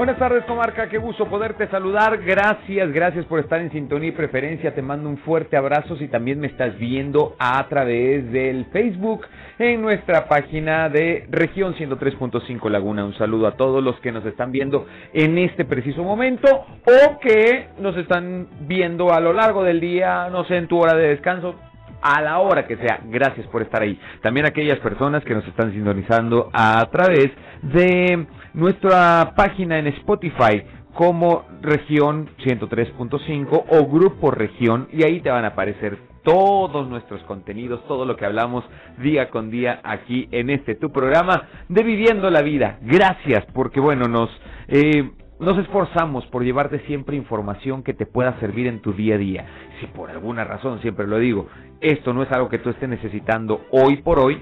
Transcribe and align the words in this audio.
Buenas 0.00 0.16
tardes, 0.16 0.46
comarca. 0.46 0.88
Qué 0.88 0.96
gusto 0.96 1.26
poderte 1.26 1.68
saludar. 1.68 2.22
Gracias, 2.24 2.90
gracias 2.90 3.26
por 3.26 3.38
estar 3.38 3.60
en 3.60 3.70
sintonía 3.70 4.08
y 4.08 4.12
preferencia. 4.12 4.74
Te 4.74 4.80
mando 4.80 5.10
un 5.10 5.18
fuerte 5.18 5.58
abrazo 5.58 5.94
si 5.98 6.08
también 6.08 6.40
me 6.40 6.46
estás 6.46 6.78
viendo 6.78 7.36
a 7.38 7.68
través 7.68 8.32
del 8.32 8.64
Facebook 8.72 9.26
en 9.58 9.82
nuestra 9.82 10.26
página 10.26 10.88
de 10.88 11.26
región 11.28 11.74
103.5 11.74 12.70
Laguna. 12.70 13.04
Un 13.04 13.12
saludo 13.18 13.46
a 13.46 13.58
todos 13.58 13.84
los 13.84 14.00
que 14.00 14.10
nos 14.10 14.24
están 14.24 14.52
viendo 14.52 14.86
en 15.12 15.36
este 15.36 15.66
preciso 15.66 16.02
momento 16.02 16.48
o 16.48 17.20
que 17.20 17.68
nos 17.78 17.94
están 17.98 18.48
viendo 18.60 19.12
a 19.12 19.20
lo 19.20 19.34
largo 19.34 19.64
del 19.64 19.80
día, 19.80 20.30
no 20.30 20.44
sé, 20.44 20.56
en 20.56 20.66
tu 20.66 20.78
hora 20.78 20.96
de 20.96 21.08
descanso 21.08 21.56
a 22.02 22.20
la 22.20 22.38
hora 22.38 22.66
que 22.66 22.76
sea. 22.76 23.00
Gracias 23.04 23.46
por 23.48 23.62
estar 23.62 23.82
ahí. 23.82 23.98
También 24.22 24.46
aquellas 24.46 24.78
personas 24.78 25.24
que 25.24 25.34
nos 25.34 25.46
están 25.46 25.72
sintonizando 25.72 26.50
a 26.52 26.86
través 26.90 27.30
de 27.62 28.26
nuestra 28.54 29.32
página 29.36 29.78
en 29.78 29.88
Spotify 29.88 30.62
como 30.94 31.44
región 31.62 32.30
103.5 32.44 33.64
o 33.68 33.86
grupo 33.86 34.30
región 34.30 34.88
y 34.92 35.04
ahí 35.04 35.20
te 35.20 35.30
van 35.30 35.44
a 35.44 35.48
aparecer 35.48 35.98
todos 36.22 36.88
nuestros 36.88 37.22
contenidos, 37.22 37.86
todo 37.86 38.04
lo 38.04 38.16
que 38.16 38.26
hablamos 38.26 38.64
día 38.98 39.30
con 39.30 39.50
día 39.50 39.80
aquí 39.82 40.28
en 40.32 40.50
este 40.50 40.74
tu 40.74 40.90
programa 40.90 41.48
de 41.68 41.82
Viviendo 41.82 42.30
la 42.30 42.42
Vida. 42.42 42.78
Gracias 42.82 43.46
porque 43.54 43.80
bueno, 43.80 44.06
nos 44.06 44.28
eh, 44.68 45.10
nos 45.40 45.56
esforzamos 45.56 46.26
por 46.26 46.44
llevarte 46.44 46.80
siempre 46.80 47.16
información 47.16 47.82
que 47.82 47.94
te 47.94 48.04
pueda 48.04 48.38
servir 48.40 48.66
en 48.66 48.80
tu 48.80 48.92
día 48.92 49.14
a 49.14 49.18
día. 49.18 49.46
Si 49.80 49.86
por 49.86 50.10
alguna 50.10 50.44
razón, 50.44 50.80
siempre 50.82 51.06
lo 51.06 51.18
digo, 51.18 51.48
esto 51.80 52.12
no 52.12 52.22
es 52.22 52.30
algo 52.30 52.50
que 52.50 52.58
tú 52.58 52.68
estés 52.68 52.88
necesitando 52.88 53.62
hoy 53.70 53.96
por 53.96 54.18
hoy, 54.18 54.38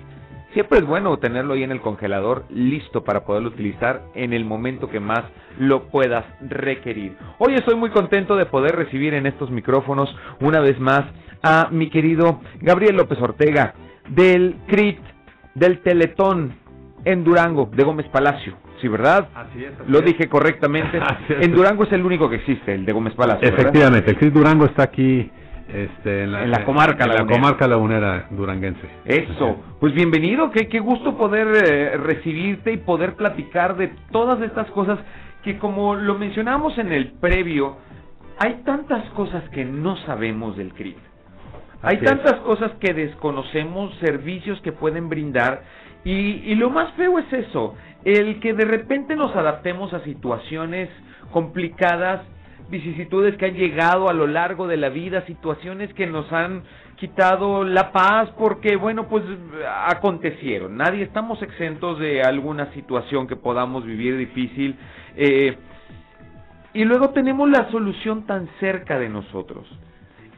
siempre 0.55 0.81
es 0.81 0.85
bueno 0.85 1.17
tenerlo 1.19 1.55
ahí 1.55 1.63
en 1.63 1.71
el 1.71 1.81
congelador 1.81 2.45
listo 2.51 3.05
para 3.05 3.25
poderlo 3.25 3.51
utilizar 3.51 4.03
en 4.15 4.33
el 4.33 4.45
momento 4.45 4.91
que 4.91 4.99
más 4.99 5.23
lo 5.57 5.85
puedas 5.85 6.25
requerir. 6.41 7.17
Hoy 7.39 7.55
estoy 7.55 7.77
muy 7.77 7.91
contento 7.91 8.35
de 8.35 8.47
poder 8.47 8.75
recibir 8.75 9.15
en 9.15 9.27
estos 9.27 9.51
micrófonos 9.51 10.15
una 10.41 10.59
vez 10.59 10.81
más 10.81 11.05
a 11.45 11.69
mi 11.71 11.91
querido 11.91 12.41
Gabriel 12.61 12.97
López 12.97 13.21
Ortega 13.23 13.75
del 14.09 14.57
CRIT, 14.67 14.99
del 15.55 15.81
Teletón 15.81 16.57
en 17.05 17.23
Durango, 17.23 17.71
de 17.73 17.85
Gómez 17.85 18.07
Palacio. 18.09 18.68
Sí, 18.81 18.89
¿verdad? 18.89 19.29
Así 19.35 19.65
es. 19.65 19.73
Lo 19.89 20.01
dije 20.01 20.29
correctamente. 20.29 21.01
En 21.29 21.53
Durango 21.53 21.85
es 21.85 21.93
el 21.93 22.05
único 22.05 22.29
que 22.29 22.37
existe, 22.37 22.75
el 22.75 22.85
de 22.85 22.93
Gómez 22.93 23.15
Palacio. 23.15 23.49
Efectivamente, 23.49 24.11
el 24.11 24.17
CRIT 24.17 24.33
Durango 24.33 24.65
está 24.65 24.85
aquí 24.85 25.31
este, 25.69 26.23
en, 26.23 26.51
la, 26.51 26.65
comarca 26.65 27.05
en 27.05 27.15
la 27.15 27.27
comarca 27.27 27.69
lagunera 27.69 28.27
duranguense. 28.31 28.89
Eso, 29.05 29.63
pues 29.81 29.93
bienvenido, 29.93 30.51
qué, 30.51 30.69
qué 30.69 30.81
gusto 30.81 31.17
poder 31.17 31.49
eh, 31.49 31.97
recibirte 31.99 32.73
y 32.73 32.79
poder 32.79 33.15
platicar 33.15 33.77
de 33.77 33.93
todas 34.11 34.41
estas 34.41 34.71
cosas 34.71 34.99
que 35.45 35.59
como 35.59 35.95
lo 35.95 36.15
mencionamos 36.17 36.79
en 36.79 36.93
el 36.93 37.13
previo, 37.13 37.77
hay 38.39 38.63
tantas 38.65 39.05
cosas 39.11 39.47
que 39.51 39.65
no 39.65 39.97
sabemos 40.07 40.57
del 40.57 40.73
CRIT. 40.73 40.97
Hay 41.83 41.99
tantas 41.99 42.35
cosas 42.41 42.73
que 42.81 42.93
desconocemos, 42.93 43.95
servicios 44.01 44.61
que 44.63 44.73
pueden 44.73 45.09
brindar 45.09 45.63
y, 46.05 46.13
y 46.13 46.55
lo 46.55 46.71
más 46.71 46.93
feo 46.95 47.19
es 47.19 47.33
eso, 47.33 47.75
el 48.05 48.41
que 48.41 48.55
de 48.55 48.65
repente 48.65 49.17
nos 49.17 49.35
adaptemos 49.35 49.93
a 49.93 50.03
situaciones 50.05 50.89
complicadas 51.33 52.23
vicisitudes 52.71 53.37
que 53.37 53.47
han 53.47 53.55
llegado 53.55 54.09
a 54.09 54.13
lo 54.13 54.27
largo 54.27 54.67
de 54.67 54.77
la 54.77 54.89
vida, 54.89 55.25
situaciones 55.27 55.93
que 55.95 56.07
nos 56.07 56.31
han 56.33 56.63
quitado 56.97 57.65
la 57.65 57.93
paz 57.93 58.31
porque, 58.37 58.77
bueno, 58.77 59.09
pues 59.09 59.25
acontecieron. 59.87 60.77
Nadie 60.77 61.05
estamos 61.05 61.41
exentos 61.43 61.99
de 61.99 62.23
alguna 62.23 62.73
situación 62.73 63.27
que 63.27 63.37
podamos 63.37 63.85
vivir 63.85 64.17
difícil. 64.17 64.77
Eh, 65.17 65.57
y 66.75 66.85
luego 66.85 67.11
tenemos 67.11 67.49
la 67.49 67.71
solución 67.71 68.27
tan 68.27 68.49
cerca 68.61 68.99
de 68.99 69.09
nosotros. 69.09 69.67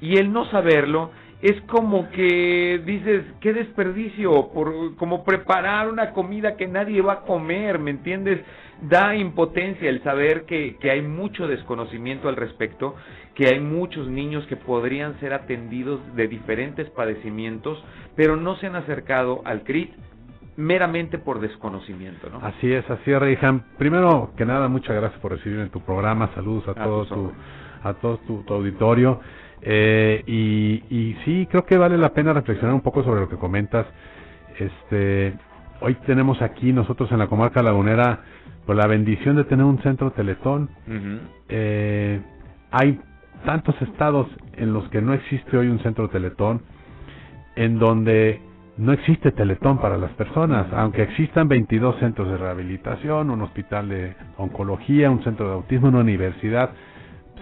Y 0.00 0.16
el 0.16 0.32
no 0.32 0.44
saberlo 0.46 1.10
es 1.42 1.58
como 1.62 2.10
que 2.10 2.82
dices, 2.84 3.24
qué 3.40 3.54
desperdicio, 3.54 4.50
por, 4.52 4.94
como 4.96 5.24
preparar 5.24 5.88
una 5.90 6.12
comida 6.12 6.56
que 6.56 6.68
nadie 6.68 7.00
va 7.00 7.14
a 7.14 7.20
comer, 7.20 7.78
¿me 7.78 7.90
entiendes? 7.90 8.40
Da 8.82 9.14
impotencia 9.14 9.88
el 9.88 10.02
saber 10.02 10.44
que, 10.44 10.76
que 10.76 10.90
hay 10.90 11.00
mucho 11.00 11.48
desconocimiento 11.48 12.28
al 12.28 12.36
respecto, 12.36 12.94
que 13.34 13.46
hay 13.48 13.60
muchos 13.60 14.08
niños 14.08 14.46
que 14.48 14.56
podrían 14.56 15.18
ser 15.20 15.32
atendidos 15.32 16.00
de 16.14 16.28
diferentes 16.28 16.90
padecimientos, 16.90 17.82
pero 18.16 18.36
no 18.36 18.56
se 18.56 18.66
han 18.66 18.76
acercado 18.76 19.40
al 19.44 19.62
CRIT 19.62 19.92
meramente 20.56 21.16
por 21.16 21.40
desconocimiento, 21.40 22.28
¿no? 22.28 22.40
Así 22.42 22.70
es, 22.70 22.88
así 22.90 23.12
es, 23.12 23.18
Reijan. 23.18 23.64
Primero 23.78 24.32
que 24.36 24.44
nada, 24.44 24.68
muchas 24.68 24.94
gracias 24.94 25.18
por 25.20 25.32
recibirme 25.32 25.64
en 25.64 25.70
tu 25.70 25.80
programa, 25.80 26.30
saludos 26.34 26.68
a, 26.68 26.74
todo, 26.74 27.06
tu, 27.06 27.32
a 27.82 27.94
todo 27.94 28.18
tu 28.18 28.52
auditorio. 28.52 29.20
Eh, 29.62 30.22
y, 30.26 30.82
y 30.90 31.16
sí, 31.24 31.46
creo 31.50 31.64
que 31.64 31.76
vale 31.76 31.98
la 31.98 32.12
pena 32.14 32.32
reflexionar 32.32 32.74
un 32.74 32.80
poco 32.80 33.02
sobre 33.02 33.20
lo 33.20 33.28
que 33.28 33.36
comentas. 33.36 33.86
Este, 34.58 35.34
hoy 35.80 35.94
tenemos 36.06 36.40
aquí 36.42 36.72
nosotros 36.72 37.10
en 37.12 37.18
la 37.18 37.26
comarca 37.26 37.62
lagunera 37.62 38.20
por 38.66 38.76
pues, 38.76 38.78
la 38.78 38.86
bendición 38.86 39.36
de 39.36 39.44
tener 39.44 39.64
un 39.64 39.82
centro 39.82 40.12
Teletón. 40.12 40.70
eh, 41.48 42.20
hay 42.70 43.00
tantos 43.44 43.74
estados 43.82 44.28
en 44.56 44.72
los 44.72 44.88
que 44.90 45.00
no 45.00 45.14
existe 45.14 45.56
hoy 45.56 45.68
un 45.68 45.80
centro 45.80 46.08
Teletón, 46.08 46.62
en 47.56 47.78
donde 47.78 48.40
no 48.76 48.92
existe 48.92 49.32
Teletón 49.32 49.78
para 49.78 49.98
las 49.98 50.12
personas, 50.12 50.66
aunque 50.72 51.02
existan 51.02 51.48
22 51.48 51.96
centros 51.98 52.28
de 52.28 52.36
rehabilitación, 52.36 53.30
un 53.30 53.42
hospital 53.42 53.88
de 53.88 54.14
oncología, 54.36 55.10
un 55.10 55.22
centro 55.24 55.48
de 55.48 55.54
autismo, 55.54 55.88
una 55.88 55.98
universidad. 56.00 56.70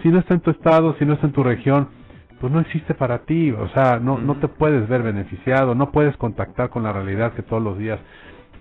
Si 0.03 0.09
no 0.09 0.21
está 0.21 0.35
en 0.35 0.41
tu 0.41 0.51
estado, 0.51 0.97
si 0.99 1.05
no 1.05 1.15
está 1.15 1.27
en 1.27 1.33
tu 1.33 1.43
región, 1.43 1.89
pues 2.41 2.53
no 2.53 2.61
existe 2.61 2.95
para 2.95 3.21
ti, 3.21 3.51
o 3.51 3.69
sea, 3.69 3.99
no, 3.99 4.19
no 4.19 4.37
te 4.37 4.49
puedes 4.49 4.89
ver 4.89 5.03
beneficiado, 5.03 5.75
no 5.75 5.91
puedes 5.91 6.17
contactar 6.17 6.71
con 6.71 6.83
la 6.85 6.93
realidad 6.93 7.33
que 7.33 7.43
todos 7.43 7.63
los 7.63 7.79
días 7.79 7.99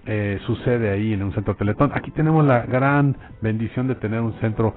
eh, 0.05 0.39
sucede 0.45 0.89
ahí 0.89 1.13
en 1.13 1.23
un 1.23 1.33
centro 1.33 1.55
Teletón. 1.55 1.91
Aquí 1.93 2.11
tenemos 2.11 2.45
la 2.45 2.65
gran 2.65 3.15
bendición 3.41 3.87
de 3.87 3.95
tener 3.95 4.21
un 4.21 4.33
centro 4.39 4.73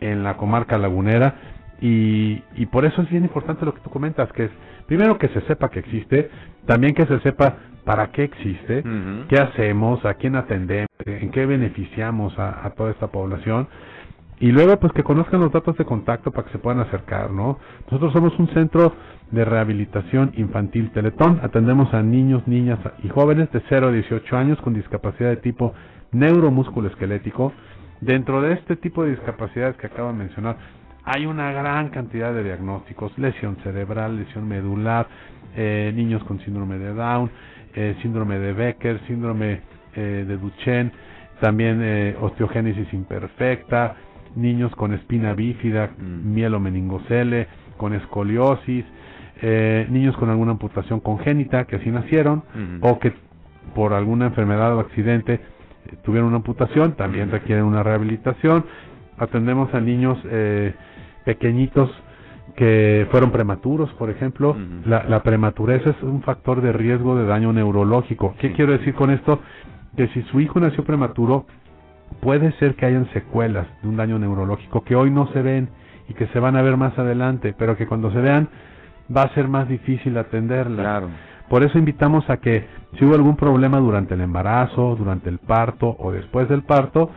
en 0.00 0.22
la 0.22 0.36
comarca 0.36 0.78
lagunera 0.78 1.34
y, 1.80 2.42
y 2.54 2.66
por 2.66 2.84
eso 2.84 3.02
es 3.02 3.10
bien 3.10 3.24
importante 3.24 3.64
lo 3.64 3.74
que 3.74 3.80
tú 3.80 3.90
comentas, 3.90 4.30
que 4.32 4.44
es 4.44 4.50
primero 4.86 5.18
que 5.18 5.28
se 5.28 5.40
sepa 5.42 5.70
que 5.70 5.80
existe, 5.80 6.30
también 6.66 6.94
que 6.94 7.06
se 7.06 7.18
sepa 7.20 7.56
para 7.84 8.08
qué 8.12 8.24
existe, 8.24 8.82
qué 9.28 9.36
hacemos, 9.36 10.04
a 10.06 10.14
quién 10.14 10.36
atendemos, 10.36 10.88
en 11.04 11.30
qué 11.30 11.44
beneficiamos 11.44 12.38
a, 12.38 12.64
a 12.64 12.70
toda 12.70 12.90
esta 12.90 13.08
población 13.08 13.68
y 14.40 14.50
luego 14.50 14.78
pues 14.78 14.92
que 14.92 15.02
conozcan 15.02 15.40
los 15.40 15.52
datos 15.52 15.76
de 15.76 15.84
contacto 15.84 16.30
para 16.30 16.46
que 16.46 16.52
se 16.52 16.58
puedan 16.58 16.80
acercar, 16.80 17.30
¿no? 17.30 17.58
Nosotros 17.86 18.12
somos 18.12 18.38
un 18.38 18.48
centro 18.48 18.92
de 19.30 19.44
rehabilitación 19.44 20.32
infantil 20.36 20.90
Teletón, 20.90 21.40
atendemos 21.42 21.92
a 21.94 22.02
niños, 22.02 22.46
niñas 22.46 22.78
y 23.02 23.08
jóvenes 23.08 23.50
de 23.52 23.62
0 23.68 23.88
a 23.88 23.92
18 23.92 24.36
años 24.36 24.60
con 24.60 24.74
discapacidad 24.74 25.30
de 25.30 25.36
tipo 25.36 25.72
neuromusculoesquelético. 26.12 27.52
Dentro 28.00 28.42
de 28.42 28.54
este 28.54 28.76
tipo 28.76 29.04
de 29.04 29.10
discapacidades 29.10 29.76
que 29.76 29.86
acabo 29.86 30.08
de 30.08 30.18
mencionar, 30.18 30.56
hay 31.04 31.26
una 31.26 31.52
gran 31.52 31.90
cantidad 31.90 32.32
de 32.32 32.42
diagnósticos, 32.42 33.16
lesión 33.18 33.56
cerebral, 33.62 34.16
lesión 34.16 34.48
medular, 34.48 35.06
eh, 35.56 35.92
niños 35.94 36.24
con 36.24 36.40
síndrome 36.40 36.78
de 36.78 36.94
Down, 36.94 37.30
eh, 37.74 37.96
síndrome 38.02 38.38
de 38.38 38.52
Becker, 38.52 39.00
síndrome 39.06 39.60
eh, 39.94 40.24
de 40.26 40.36
Duchenne, 40.36 40.92
también 41.40 41.80
eh, 41.82 42.16
osteogénesis 42.20 42.92
imperfecta, 42.92 43.96
niños 44.36 44.74
con 44.76 44.92
espina 44.92 45.34
bífida, 45.34 45.90
mm. 45.98 46.32
mielomeningocele, 46.34 47.48
con 47.76 47.94
escoliosis, 47.94 48.84
eh, 49.42 49.86
niños 49.90 50.16
con 50.16 50.30
alguna 50.30 50.52
amputación 50.52 51.00
congénita 51.00 51.64
que 51.64 51.76
así 51.76 51.90
nacieron 51.90 52.44
o 52.80 52.98
que 52.98 53.12
por 53.74 53.92
alguna 53.92 54.26
enfermedad 54.26 54.76
o 54.76 54.80
accidente 54.80 55.34
eh, 55.34 55.96
tuvieron 56.04 56.28
una 56.28 56.36
amputación, 56.36 56.92
también 56.92 57.30
requieren 57.30 57.64
una 57.64 57.82
rehabilitación. 57.82 58.64
Atendemos 59.18 59.72
a 59.74 59.80
niños 59.80 60.18
eh, 60.24 60.74
pequeñitos 61.24 61.90
que 62.56 63.08
fueron 63.10 63.32
prematuros, 63.32 63.92
por 63.94 64.10
ejemplo. 64.10 64.56
la, 64.84 65.04
la, 65.04 65.22
prematurez 65.22 65.84
es 65.86 66.00
un 66.02 66.22
factor 66.22 66.60
de 66.60 66.72
riesgo 66.72 67.16
de 67.16 67.26
daño 67.26 67.52
neurológico. 67.52 68.34
¿Qué 68.38 68.52
quiero 68.52 68.72
decir 68.72 68.94
con 68.94 69.10
esto? 69.10 69.40
Que 69.96 70.08
si 70.08 70.22
su 70.22 70.40
hijo 70.40 70.60
nació 70.60 70.84
prematuro, 70.84 71.46
puede 72.20 72.52
ser 72.52 72.74
que 72.74 72.86
hayan 72.86 73.08
secuelas 73.12 73.66
de 73.82 73.88
un 73.88 73.96
daño 73.96 74.18
neurológico 74.18 74.82
que 74.84 74.96
hoy 74.96 75.10
no 75.10 75.26
se 75.32 75.42
ven 75.42 75.68
y 76.08 76.14
que 76.14 76.26
se 76.28 76.40
van 76.40 76.56
a 76.56 76.62
ver 76.62 76.76
más 76.76 76.98
adelante, 76.98 77.54
pero 77.58 77.76
que 77.76 77.86
cuando 77.86 78.10
se 78.12 78.20
vean 78.20 78.48
va 79.14 79.22
a 79.22 79.34
ser 79.34 79.48
más 79.48 79.68
difícil 79.68 80.16
atenderlas. 80.16 80.80
Claro. 80.80 81.08
Por 81.48 81.62
eso 81.62 81.78
invitamos 81.78 82.28
a 82.30 82.38
que 82.38 82.66
si 82.98 83.04
hubo 83.04 83.14
algún 83.14 83.36
problema 83.36 83.78
durante 83.78 84.14
el 84.14 84.22
embarazo, 84.22 84.96
durante 84.96 85.28
el 85.28 85.38
parto 85.38 85.94
o 85.98 86.10
después 86.10 86.48
del 86.48 86.62
parto, 86.62 87.10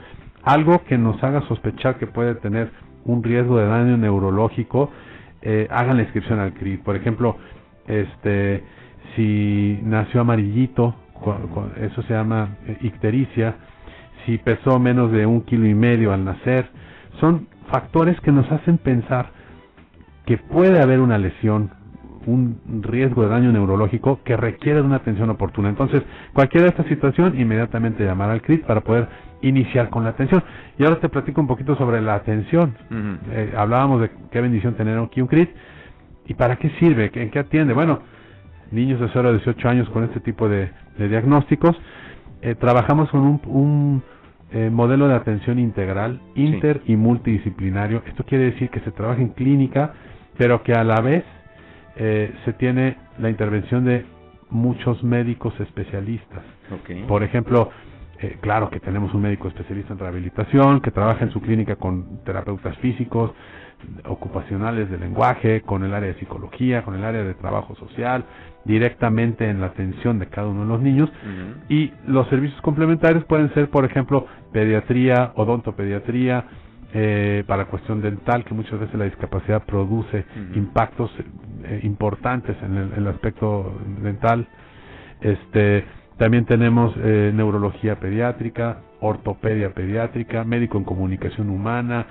algo 0.44 0.84
que 0.84 0.98
nos 0.98 1.22
haga 1.24 1.42
sospechar 1.48 1.98
que 1.98 2.08
puede 2.08 2.36
tener 2.36 2.72
un 3.06 3.24
riesgo 3.24 3.58
de 3.58 3.68
daño 3.68 3.98
neurológico, 3.98 4.92
eh, 5.42 5.68
hagan 5.72 5.98
la 5.98 6.04
inscripción 6.04 6.40
al 6.40 6.54
CRIT. 6.54 6.84
Por 6.84 6.96
ejemplo, 6.96 7.38
este, 7.88 8.64
si 9.16 9.80
nació 9.84 10.22
amarillito, 10.22 10.96
eso 11.78 12.02
se 12.04 12.14
llama 12.14 12.58
eh, 12.68 12.78
ictericia, 12.82 13.56
si 14.28 14.38
pesó 14.38 14.78
menos 14.78 15.12
de 15.12 15.26
un 15.26 15.42
kilo 15.42 15.66
y 15.66 15.74
medio 15.74 16.14
al 16.14 16.24
nacer, 16.24 16.70
son 17.20 17.48
factores 17.72 18.20
que 18.22 18.32
nos 18.32 18.52
hacen 18.52 18.78
pensar 18.78 19.32
que 20.28 20.38
puede 20.38 20.82
haber 20.82 21.00
una 21.00 21.18
lesión, 21.18 21.72
un 22.26 22.60
riesgo 22.84 23.24
de 23.24 23.30
daño 23.30 23.52
neurológico 23.54 24.20
que 24.26 24.36
requiere 24.36 24.82
de 24.82 24.86
una 24.86 24.98
atención 24.98 25.30
oportuna. 25.30 25.70
Entonces, 25.70 26.04
cualquiera 26.34 26.66
de 26.66 26.72
esta 26.72 26.84
situación, 26.84 27.40
inmediatamente 27.40 28.04
llamar 28.04 28.30
al 28.30 28.42
CRIT 28.42 28.66
para 28.66 28.82
poder 28.82 29.08
iniciar 29.42 29.90
con 29.90 30.04
la 30.04 30.10
atención. 30.10 30.44
Y 30.78 30.84
ahora 30.84 31.00
te 31.00 31.08
platico 31.08 31.40
un 31.40 31.48
poquito 31.48 31.78
sobre 31.78 32.02
la 32.02 32.16
atención. 32.16 32.76
Eh, 33.32 33.54
hablábamos 33.58 34.02
de 34.02 34.12
qué 34.30 34.42
bendición 34.42 34.76
tener 34.76 35.00
aquí 35.00 35.22
un 35.22 35.28
CRIT. 35.28 35.50
¿Y 36.26 36.34
para 36.34 36.58
qué 36.58 36.70
sirve? 36.72 37.10
¿En 37.14 37.32
qué 37.32 37.40
atiende? 37.40 37.74
Bueno, 37.74 38.02
niños 38.72 39.00
de 39.00 39.08
0 39.14 39.30
a 39.30 39.32
18 39.32 39.70
años 39.70 39.90
con 39.90 40.04
este 40.04 40.20
tipo 40.20 40.50
de, 40.50 40.70
diagnósticos. 40.98 41.78
Eh, 42.42 42.56
trabajamos 42.56 43.10
con 43.10 43.22
un, 43.22 44.04
eh, 44.52 44.70
modelo 44.70 45.08
de 45.08 45.16
atención 45.16 45.60
integral, 45.60 46.22
inter 46.36 46.82
y 46.86 46.96
multidisciplinario. 46.96 48.02
Esto 48.08 48.24
quiere 48.24 48.46
decir 48.52 48.70
que 48.70 48.80
se 48.82 48.92
trabaja 48.92 49.22
en 49.22 49.30
clínica, 49.30 49.94
pero 50.38 50.64
que 50.64 50.74
a 50.74 50.84
la 50.84 51.02
vez 51.02 51.24
eh, 51.98 52.34
se 52.46 52.54
tiene 52.54 52.98
la 53.20 53.30
intervención 53.30 53.84
de 53.84 54.06
muchos 54.50 55.04
médicos 55.04 55.54
especialistas. 55.60 56.44
Por 57.08 57.24
ejemplo, 57.24 57.72
eh, 58.20 58.38
claro 58.40 58.70
que 58.70 58.80
tenemos 58.80 59.14
un 59.14 59.22
médico 59.22 59.48
especialista 59.48 59.94
en 59.94 60.00
rehabilitación 60.00 60.82
que 60.82 60.92
trabaja 60.92 61.26
en 61.26 61.32
su 61.32 61.42
clínica 61.42 61.76
con 61.76 62.24
terapeutas 62.24 62.78
físicos, 62.78 63.32
ocupacionales 64.06 64.90
de 64.90 64.98
lenguaje, 64.98 65.62
con 65.62 65.84
el 65.84 65.94
área 65.94 66.14
de 66.14 66.20
psicología, 66.20 66.84
con 66.84 66.96
el 66.96 67.04
área 67.04 67.24
de 67.24 67.34
trabajo 67.36 67.76
social, 67.76 68.26
directamente 68.68 69.50
en 69.50 69.62
la 69.62 69.68
atención 69.68 70.20
de 70.20 70.28
cada 70.28 70.48
uno 70.48 70.62
de 70.62 70.68
los 70.68 70.82
niños. 70.82 71.10
Y 71.70 71.92
los 72.06 72.28
servicios 72.28 72.62
complementarios 72.62 73.24
pueden 73.26 73.52
ser, 73.54 73.70
por 73.70 73.86
ejemplo, 73.86 74.28
pediatría, 74.52 75.32
odontopediatría, 75.36 76.46
eh, 76.94 77.44
para 77.48 77.66
cuestión 77.66 78.02
dental, 78.02 78.46
que 78.46 78.54
muchas 78.54 78.80
veces 78.80 78.96
la 78.98 79.06
discapacidad 79.06 79.64
produce 79.66 80.26
impactos 80.56 81.12
eh, 81.66 81.82
importantes 81.84 82.56
en 82.64 82.78
el, 82.96 83.08
aspecto 83.08 83.74
dental. 84.02 84.48
Este, 85.22 85.84
también 86.18 86.46
tenemos 86.46 86.94
eh, 86.98 87.32
neurología 87.34 88.00
pediátrica, 88.00 88.80
ortopedia 89.02 89.74
pediátrica, 89.74 90.44
médico 90.44 90.78
en 90.78 90.84
comunicación 90.86 91.50
humana, 91.50 92.06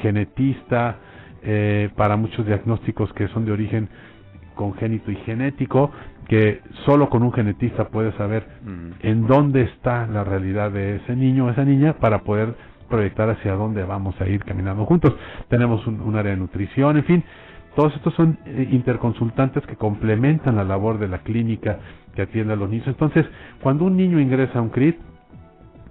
genetista, 0.00 0.96
para 1.94 2.16
muchos 2.16 2.46
diagnósticos 2.46 3.12
que 3.12 3.28
son 3.28 3.44
de 3.44 3.52
origen 3.52 3.88
congénito 4.58 5.12
y 5.12 5.16
genético, 5.18 5.92
que 6.28 6.60
solo 6.84 7.08
con 7.08 7.22
un 7.22 7.32
genetista 7.32 7.88
puede 7.88 8.12
saber 8.18 8.44
en 9.02 9.26
dónde 9.26 9.62
está 9.62 10.06
la 10.08 10.24
realidad 10.24 10.72
de 10.72 10.96
ese 10.96 11.14
niño 11.14 11.46
o 11.46 11.50
esa 11.50 11.64
niña 11.64 11.94
para 11.94 12.18
poder 12.22 12.54
proyectar 12.90 13.30
hacia 13.30 13.54
dónde 13.54 13.84
vamos 13.84 14.20
a 14.20 14.26
ir 14.26 14.44
caminando 14.44 14.84
juntos. 14.84 15.14
Tenemos 15.48 15.86
un, 15.86 16.16
área 16.16 16.32
de 16.32 16.38
nutrición, 16.38 16.96
en 16.96 17.04
fin, 17.04 17.24
todos 17.76 17.94
estos 17.94 18.12
son 18.14 18.38
eh, 18.46 18.68
interconsultantes 18.72 19.64
que 19.66 19.76
complementan 19.76 20.56
la 20.56 20.64
labor 20.64 20.98
de 20.98 21.06
la 21.06 21.18
clínica 21.18 21.78
que 22.14 22.22
atiende 22.22 22.54
a 22.54 22.56
los 22.56 22.68
niños. 22.68 22.88
Entonces, 22.88 23.24
cuando 23.62 23.84
un 23.84 23.96
niño 23.96 24.18
ingresa 24.18 24.58
a 24.58 24.62
un 24.62 24.70
CRIT 24.70 24.98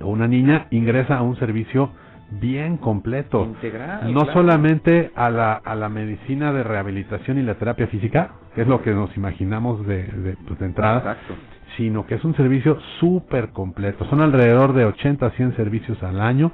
o 0.02 0.08
una 0.08 0.28
niña 0.28 0.68
ingresa 0.72 1.18
a 1.18 1.22
un 1.22 1.38
servicio 1.38 1.92
bien 2.32 2.78
completo, 2.78 3.46
Integral, 3.46 4.14
no 4.14 4.26
solamente 4.34 5.12
a 5.16 5.30
la, 5.30 5.54
a 5.54 5.76
la 5.76 5.90
medicina 5.90 6.52
de 6.52 6.64
rehabilitación 6.64 7.38
y 7.38 7.44
la 7.44 7.56
terapia 7.56 7.88
física, 7.88 8.32
que 8.54 8.62
es 8.62 8.68
lo 8.68 8.82
que 8.82 8.92
nos 8.92 9.16
imaginamos 9.16 9.86
de, 9.88 10.04
de, 10.04 10.38
pues, 10.46 10.60
de 10.60 10.66
entrada, 10.66 10.98
Exacto 10.98 11.36
sino 11.78 12.08
que 12.08 12.16
es 12.16 12.26
un 12.26 12.36
servicio 12.36 12.78
súper 13.00 13.50
completo. 13.50 14.04
Son 14.10 14.22
alrededor 14.22 14.74
de 14.74 14.86
80 14.86 15.26
a 15.28 15.30
100 15.32 15.56
servicios 15.56 16.02
al 16.04 16.20
año 16.20 16.52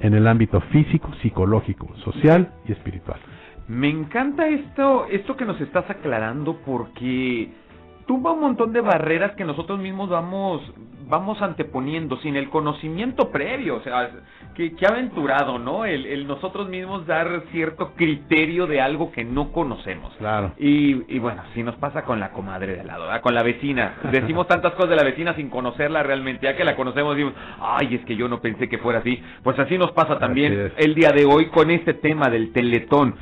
en 0.00 0.14
el 0.14 0.28
ámbito 0.28 0.60
físico, 0.72 1.10
psicológico, 1.22 1.88
social 2.04 2.52
y 2.66 2.72
espiritual. 2.72 3.18
Me 3.66 3.88
encanta 3.88 4.46
esto, 4.48 5.06
esto 5.10 5.36
que 5.36 5.44
nos 5.44 5.60
estás 5.60 5.88
aclarando 5.90 6.58
porque 6.64 7.50
tumba 8.08 8.32
un 8.32 8.40
montón 8.40 8.72
de 8.72 8.80
barreras 8.80 9.36
que 9.36 9.44
nosotros 9.44 9.78
mismos 9.78 10.08
vamos 10.08 10.62
vamos 11.08 11.40
anteponiendo 11.40 12.18
sin 12.18 12.36
el 12.36 12.50
conocimiento 12.50 13.30
previo, 13.30 13.76
o 13.76 13.80
sea, 13.80 14.10
que, 14.54 14.74
aventurado, 14.86 15.58
¿no? 15.58 15.86
El, 15.86 16.26
nosotros 16.26 16.68
mismos 16.68 17.06
dar 17.06 17.44
cierto 17.50 17.92
criterio 17.96 18.66
de 18.66 18.80
algo 18.82 19.10
que 19.10 19.24
no 19.24 19.50
conocemos. 19.52 20.12
Claro. 20.18 20.52
Y, 20.58 21.14
y 21.14 21.18
bueno, 21.18 21.42
si 21.54 21.62
nos 21.62 21.76
pasa 21.76 22.02
con 22.02 22.20
la 22.20 22.30
comadre 22.32 22.74
de 22.74 22.80
al 22.80 22.88
lado, 22.88 23.08
con 23.22 23.34
la 23.34 23.42
vecina. 23.42 23.94
Decimos 24.12 24.46
tantas 24.48 24.74
cosas 24.74 24.90
de 24.90 24.96
la 24.96 25.04
vecina 25.04 25.34
sin 25.34 25.48
conocerla 25.48 26.02
realmente, 26.02 26.44
ya 26.44 26.56
que 26.56 26.64
la 26.64 26.76
conocemos 26.76 27.16
decimos, 27.16 27.34
ay, 27.60 27.94
es 27.94 28.04
que 28.04 28.14
yo 28.14 28.28
no 28.28 28.40
pensé 28.40 28.68
que 28.68 28.76
fuera 28.76 28.98
así. 28.98 29.22
Pues 29.42 29.58
así 29.58 29.78
nos 29.78 29.92
pasa 29.92 30.18
también 30.18 30.72
el 30.76 30.94
día 30.94 31.10
de 31.10 31.24
hoy 31.24 31.46
con 31.46 31.70
este 31.70 31.94
tema 31.94 32.28
del 32.28 32.52
teletón. 32.52 33.14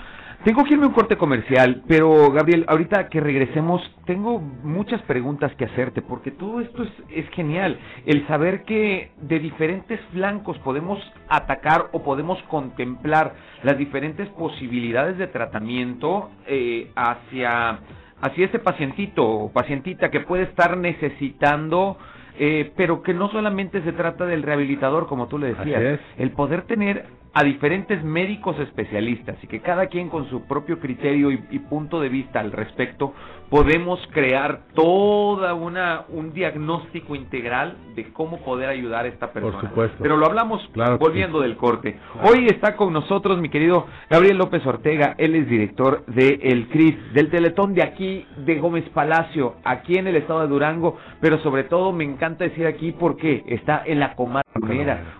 Tengo 0.46 0.62
que 0.62 0.74
irme 0.74 0.84
a 0.84 0.90
un 0.90 0.94
corte 0.94 1.16
comercial, 1.16 1.82
pero 1.88 2.30
Gabriel, 2.30 2.66
ahorita 2.68 3.08
que 3.08 3.18
regresemos, 3.18 3.82
tengo 4.04 4.38
muchas 4.38 5.02
preguntas 5.02 5.52
que 5.56 5.64
hacerte, 5.64 6.02
porque 6.02 6.30
todo 6.30 6.60
esto 6.60 6.84
es, 6.84 6.90
es 7.10 7.28
genial. 7.30 7.76
El 8.04 8.24
saber 8.28 8.62
que 8.62 9.10
de 9.22 9.40
diferentes 9.40 9.98
flancos 10.12 10.56
podemos 10.58 11.00
atacar 11.28 11.88
o 11.90 12.04
podemos 12.04 12.40
contemplar 12.44 13.34
las 13.64 13.76
diferentes 13.76 14.28
posibilidades 14.28 15.18
de 15.18 15.26
tratamiento 15.26 16.30
eh, 16.46 16.92
hacia, 16.94 17.80
hacia 18.20 18.46
ese 18.46 18.60
pacientito 18.60 19.28
o 19.28 19.52
pacientita 19.52 20.12
que 20.12 20.20
puede 20.20 20.44
estar 20.44 20.76
necesitando 20.76 21.98
eh, 22.38 22.72
pero 22.76 23.02
que 23.02 23.14
no 23.14 23.30
solamente 23.30 23.82
se 23.82 23.92
trata 23.92 24.26
del 24.26 24.42
rehabilitador, 24.42 25.06
como 25.06 25.28
tú 25.28 25.38
le 25.38 25.54
decías, 25.54 26.00
el 26.18 26.30
poder 26.32 26.62
tener 26.62 27.06
a 27.36 27.44
diferentes 27.44 28.02
médicos 28.02 28.58
especialistas 28.60 29.36
y 29.42 29.46
que 29.46 29.60
cada 29.60 29.88
quien 29.88 30.08
con 30.08 30.26
su 30.30 30.46
propio 30.46 30.80
criterio 30.80 31.30
y, 31.30 31.58
punto 31.58 32.00
de 32.00 32.08
vista 32.08 32.40
al 32.40 32.50
respecto 32.50 33.12
podemos 33.50 34.00
crear 34.12 34.60
toda 34.74 35.54
una 35.54 36.04
un 36.08 36.32
diagnóstico 36.32 37.14
integral 37.14 37.76
de 37.94 38.12
cómo 38.12 38.38
poder 38.38 38.68
ayudar 38.68 39.04
a 39.04 39.08
esta 39.08 39.32
persona. 39.32 39.60
Por 39.60 39.68
supuesto. 39.68 39.96
Pero 40.00 40.16
lo 40.16 40.26
hablamos 40.26 40.68
volviendo 40.98 41.40
del 41.40 41.56
corte. 41.56 41.98
Hoy 42.22 42.46
está 42.46 42.76
con 42.76 42.92
nosotros 42.92 43.40
mi 43.40 43.48
querido 43.48 43.86
Gabriel 44.10 44.38
López 44.38 44.64
Ortega, 44.66 45.14
él 45.18 45.34
es 45.34 45.48
director 45.48 46.04
de 46.06 46.38
El 46.42 46.68
CRIS, 46.68 47.12
del 47.14 47.30
Teletón 47.30 47.74
de 47.74 47.82
aquí 47.82 48.26
de 48.44 48.58
Gómez 48.58 48.88
Palacio, 48.90 49.54
aquí 49.64 49.96
en 49.96 50.06
el 50.06 50.16
estado 50.16 50.40
de 50.40 50.48
Durango, 50.48 50.96
pero 51.20 51.38
sobre 51.42 51.64
todo 51.64 51.92
me 51.92 52.04
encanta 52.04 52.44
decir 52.44 52.66
aquí 52.66 52.92
porque 52.92 53.44
está 53.46 53.82
en 53.84 54.00
la 54.00 54.14
comarca 54.14 54.46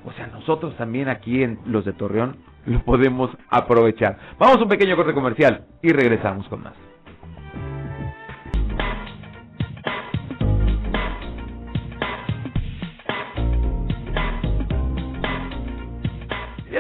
o 0.05 0.13
sea, 0.13 0.27
nosotros 0.29 0.77
también 0.77 1.09
aquí 1.09 1.43
en 1.43 1.59
los 1.67 1.85
de 1.85 1.93
Torreón 1.93 2.37
lo 2.65 2.83
podemos 2.83 3.31
aprovechar. 3.49 4.19
Vamos 4.39 4.57
a 4.57 4.63
un 4.63 4.69
pequeño 4.69 4.97
corte 4.97 5.13
comercial 5.13 5.67
y 5.83 5.93
regresamos 5.93 6.49
con 6.49 6.63
más. 6.63 6.86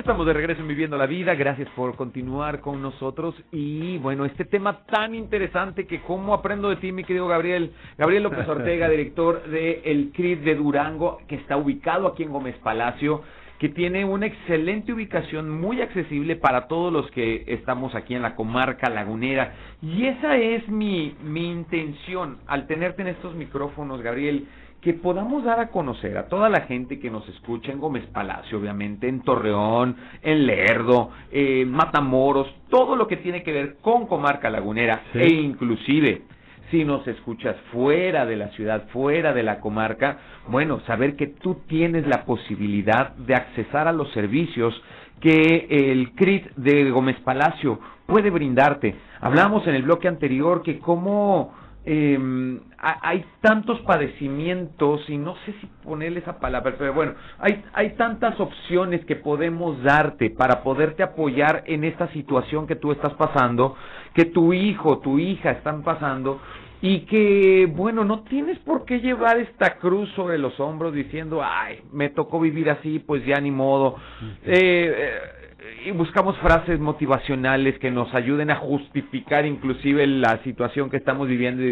Estamos 0.06 0.24
de 0.24 0.34
regreso 0.34 0.60
en 0.60 0.68
Viviendo 0.68 0.96
la 0.96 1.06
Vida. 1.06 1.34
Gracias 1.34 1.68
por 1.70 1.96
continuar 1.96 2.60
con 2.60 2.80
nosotros. 2.80 3.34
Y 3.50 3.98
bueno, 3.98 4.24
este 4.24 4.44
tema 4.44 4.84
tan 4.86 5.16
interesante 5.16 5.84
que 5.84 6.00
cómo 6.00 6.32
aprendo 6.32 6.68
de 6.68 6.76
ti, 6.76 6.92
mi 6.92 7.02
querido 7.02 7.26
Gabriel. 7.26 7.72
Gabriel 7.98 8.22
López 8.22 8.46
Ortega, 8.46 8.88
director 8.88 9.42
de 9.48 9.82
El 9.84 10.12
CRID 10.12 10.44
de 10.44 10.54
Durango, 10.54 11.18
que 11.26 11.34
está 11.34 11.56
ubicado 11.56 12.06
aquí 12.06 12.22
en 12.22 12.30
Gómez 12.30 12.56
Palacio 12.58 13.24
que 13.58 13.70
tiene 13.70 14.04
una 14.04 14.26
excelente 14.26 14.92
ubicación 14.92 15.48
muy 15.50 15.80
accesible 15.80 16.36
para 16.36 16.68
todos 16.68 16.92
los 16.92 17.10
que 17.10 17.42
estamos 17.46 17.94
aquí 17.94 18.14
en 18.14 18.20
la 18.20 18.34
comarca 18.34 18.90
lagunera. 18.90 19.54
Y 19.80 20.04
esa 20.04 20.36
es 20.36 20.68
mi, 20.68 21.16
mi 21.24 21.50
intención 21.50 22.38
al 22.46 22.66
tenerte 22.66 23.00
en 23.00 23.08
estos 23.08 23.34
micrófonos, 23.34 24.02
Gabriel, 24.02 24.46
que 24.86 24.94
podamos 24.94 25.42
dar 25.42 25.58
a 25.58 25.66
conocer 25.66 26.16
a 26.16 26.28
toda 26.28 26.48
la 26.48 26.60
gente 26.60 27.00
que 27.00 27.10
nos 27.10 27.28
escucha 27.28 27.72
en 27.72 27.80
Gómez 27.80 28.06
Palacio, 28.06 28.56
obviamente, 28.56 29.08
en 29.08 29.20
Torreón, 29.22 29.96
en 30.22 30.46
Lerdo, 30.46 31.10
en 31.32 31.72
Matamoros, 31.72 32.46
todo 32.70 32.94
lo 32.94 33.08
que 33.08 33.16
tiene 33.16 33.42
que 33.42 33.50
ver 33.50 33.78
con 33.82 34.06
comarca 34.06 34.48
lagunera 34.48 35.02
e 35.12 35.26
inclusive 35.26 36.22
si 36.70 36.84
nos 36.84 37.04
escuchas 37.08 37.56
fuera 37.72 38.26
de 38.26 38.36
la 38.36 38.50
ciudad, 38.50 38.86
fuera 38.92 39.32
de 39.32 39.42
la 39.42 39.58
comarca, 39.58 40.18
bueno, 40.46 40.78
saber 40.86 41.16
que 41.16 41.26
tú 41.26 41.62
tienes 41.66 42.06
la 42.06 42.24
posibilidad 42.24 43.10
de 43.16 43.34
accesar 43.34 43.88
a 43.88 43.92
los 43.92 44.12
servicios 44.12 44.80
que 45.20 45.66
el 45.68 46.12
CRIT 46.12 46.54
de 46.54 46.92
Gómez 46.92 47.18
Palacio 47.24 47.80
puede 48.06 48.30
brindarte. 48.30 48.94
Hablamos 49.20 49.66
en 49.66 49.74
el 49.74 49.82
bloque 49.82 50.06
anterior 50.06 50.62
que 50.62 50.78
cómo 50.78 51.65
eh, 51.88 52.58
hay 52.78 53.24
tantos 53.40 53.80
padecimientos 53.82 55.08
y 55.08 55.16
no 55.18 55.36
sé 55.46 55.54
si 55.60 55.66
ponerle 55.84 56.18
esa 56.18 56.40
palabra, 56.40 56.74
pero 56.76 56.92
bueno, 56.92 57.14
hay, 57.38 57.62
hay 57.72 57.90
tantas 57.90 58.38
opciones 58.40 59.04
que 59.04 59.14
podemos 59.14 59.80
darte 59.84 60.30
para 60.30 60.64
poderte 60.64 61.04
apoyar 61.04 61.62
en 61.66 61.84
esta 61.84 62.08
situación 62.08 62.66
que 62.66 62.74
tú 62.74 62.90
estás 62.90 63.14
pasando, 63.14 63.76
que 64.14 64.24
tu 64.24 64.52
hijo, 64.52 64.98
tu 64.98 65.18
hija 65.20 65.52
están 65.52 65.84
pasando 65.84 66.40
y 66.82 67.00
que, 67.00 67.66
bueno, 67.74 68.04
no 68.04 68.20
tienes 68.24 68.58
por 68.60 68.84
qué 68.84 69.00
llevar 69.00 69.38
esta 69.38 69.78
cruz 69.78 70.10
sobre 70.10 70.38
los 70.38 70.58
hombros 70.60 70.94
diciendo, 70.94 71.40
ay, 71.42 71.80
me 71.92 72.10
tocó 72.10 72.38
vivir 72.38 72.70
así, 72.70 72.98
pues 72.98 73.24
ya 73.24 73.40
ni 73.40 73.50
modo. 73.50 73.96
Eh, 74.44 74.94
eh, 74.96 75.36
y 75.86 75.90
buscamos 75.92 76.36
frases 76.38 76.78
motivacionales 76.78 77.78
que 77.78 77.90
nos 77.90 78.12
ayuden 78.14 78.50
a 78.50 78.56
justificar 78.56 79.46
inclusive 79.46 80.06
la 80.06 80.38
situación 80.44 80.90
que 80.90 80.96
estamos 80.96 81.28
viviendo. 81.28 81.62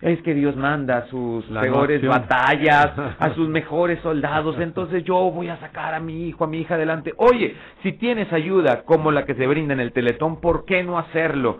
Es 0.00 0.20
que 0.22 0.34
Dios 0.34 0.56
manda 0.56 0.98
a 0.98 1.06
sus 1.06 1.44
peores 1.44 2.02
batallas, 2.04 2.92
a 3.18 3.34
sus 3.34 3.48
mejores 3.50 4.00
soldados, 4.00 4.56
entonces 4.58 5.04
yo 5.04 5.30
voy 5.30 5.48
a 5.48 5.58
sacar 5.58 5.94
a 5.94 6.00
mi 6.00 6.26
hijo, 6.26 6.44
a 6.44 6.48
mi 6.48 6.60
hija 6.60 6.74
adelante. 6.74 7.12
Oye, 7.18 7.54
si 7.82 7.92
tienes 7.92 8.32
ayuda 8.32 8.82
como 8.82 9.12
la 9.12 9.24
que 9.24 9.34
se 9.34 9.46
brinda 9.46 9.74
en 9.74 9.80
el 9.80 9.92
Teletón, 9.92 10.40
¿por 10.40 10.64
qué 10.64 10.82
no 10.82 10.98
hacerlo? 10.98 11.58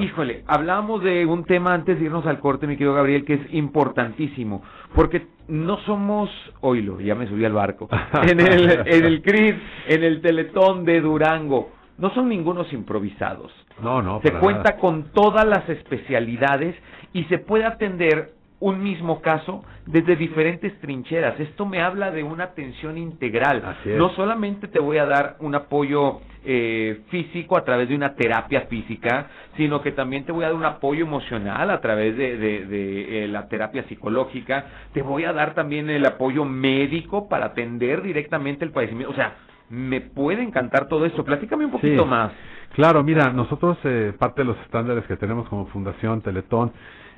Híjole, 0.00 0.42
hablamos 0.46 1.02
de 1.02 1.26
un 1.26 1.44
tema 1.44 1.74
antes 1.74 1.98
de 1.98 2.06
irnos 2.06 2.26
al 2.26 2.40
corte, 2.40 2.66
mi 2.66 2.76
querido 2.76 2.94
Gabriel, 2.94 3.24
que 3.24 3.34
es 3.34 3.54
importantísimo, 3.54 4.62
porque 4.94 5.26
no 5.48 5.78
somos, 5.80 6.30
oílo, 6.60 7.00
ya 7.00 7.14
me 7.14 7.26
subí 7.26 7.44
al 7.44 7.52
barco, 7.52 7.88
en 8.22 8.40
el, 8.40 8.70
en 8.86 9.04
el 9.04 9.22
CRIS, 9.22 9.54
en 9.88 10.02
el 10.02 10.20
Teletón 10.20 10.84
de 10.84 11.00
Durango, 11.00 11.70
no 11.98 12.10
son 12.14 12.28
ningunos 12.28 12.72
improvisados. 12.72 13.52
No, 13.82 14.02
no. 14.02 14.20
Se 14.22 14.32
cuenta 14.32 14.76
con 14.78 15.12
todas 15.12 15.46
las 15.46 15.68
especialidades 15.68 16.74
y 17.12 17.24
se 17.24 17.38
puede 17.38 17.64
atender 17.64 18.32
un 18.66 18.82
mismo 18.82 19.20
caso 19.20 19.64
desde 19.86 20.16
diferentes 20.16 20.80
trincheras. 20.80 21.38
Esto 21.38 21.66
me 21.66 21.80
habla 21.80 22.10
de 22.10 22.24
una 22.24 22.44
atención 22.44 22.98
integral. 22.98 23.62
No 23.84 24.10
solamente 24.16 24.66
te 24.66 24.80
voy 24.80 24.98
a 24.98 25.06
dar 25.06 25.36
un 25.38 25.54
apoyo 25.54 26.20
eh, 26.44 27.02
físico 27.08 27.56
a 27.56 27.64
través 27.64 27.88
de 27.88 27.94
una 27.94 28.16
terapia 28.16 28.62
física, 28.62 29.28
sino 29.56 29.82
que 29.82 29.92
también 29.92 30.24
te 30.24 30.32
voy 30.32 30.42
a 30.42 30.48
dar 30.48 30.56
un 30.56 30.64
apoyo 30.64 31.04
emocional 31.04 31.70
a 31.70 31.80
través 31.80 32.16
de, 32.16 32.36
de, 32.38 33.24
eh, 33.24 33.28
la 33.28 33.46
terapia 33.46 33.84
psicológica. 33.84 34.66
Te 34.92 35.00
voy 35.00 35.24
a 35.24 35.32
dar 35.32 35.54
también 35.54 35.88
el 35.88 36.04
apoyo 36.04 36.44
médico 36.44 37.28
para 37.28 37.46
atender 37.46 38.02
directamente 38.02 38.64
el 38.64 38.72
padecimiento. 38.72 39.12
O 39.12 39.16
sea, 39.16 39.36
me 39.70 40.00
puede 40.00 40.42
encantar 40.42 40.88
todo 40.88 41.06
esto. 41.06 41.24
Platícame 41.24 41.66
un 41.66 41.70
poquito 41.70 42.04
más. 42.04 42.32
Claro, 42.74 43.04
mira, 43.04 43.30
nosotros 43.30 43.78
eh, 43.84 44.12
parte 44.18 44.42
de 44.42 44.48
los 44.48 44.58
estándares 44.62 45.04
que 45.04 45.16
tenemos 45.16 45.48
como 45.48 45.66
Fundación 45.66 46.20
Teletón 46.20 46.72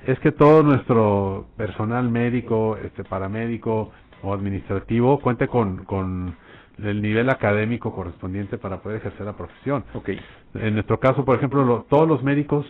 es 0.07 0.19
que 0.21 0.33
todo 0.33 0.63
nuestro 0.63 1.47
personal 1.57 2.09
médico, 2.09 2.77
este 2.77 3.05
paramédico 3.05 3.91
o 4.23 4.33
administrativo 4.33 5.21
cuente 5.21 5.49
con, 5.49 5.85
con 5.85 6.37
el 6.83 7.03
nivel 7.03 7.31
académico 7.31 7.95
correspondiente 7.95 8.59
para 8.59 8.79
poder 8.79 8.99
ejercer 8.99 9.27
la 9.27 9.37
profesión. 9.37 9.85
Okay. 9.95 10.19
En 10.55 10.75
nuestro 10.75 10.99
caso, 11.01 11.25
por 11.25 11.37
ejemplo, 11.37 11.87
todos 11.89 12.09
los 12.09 12.23
médicos 12.23 12.67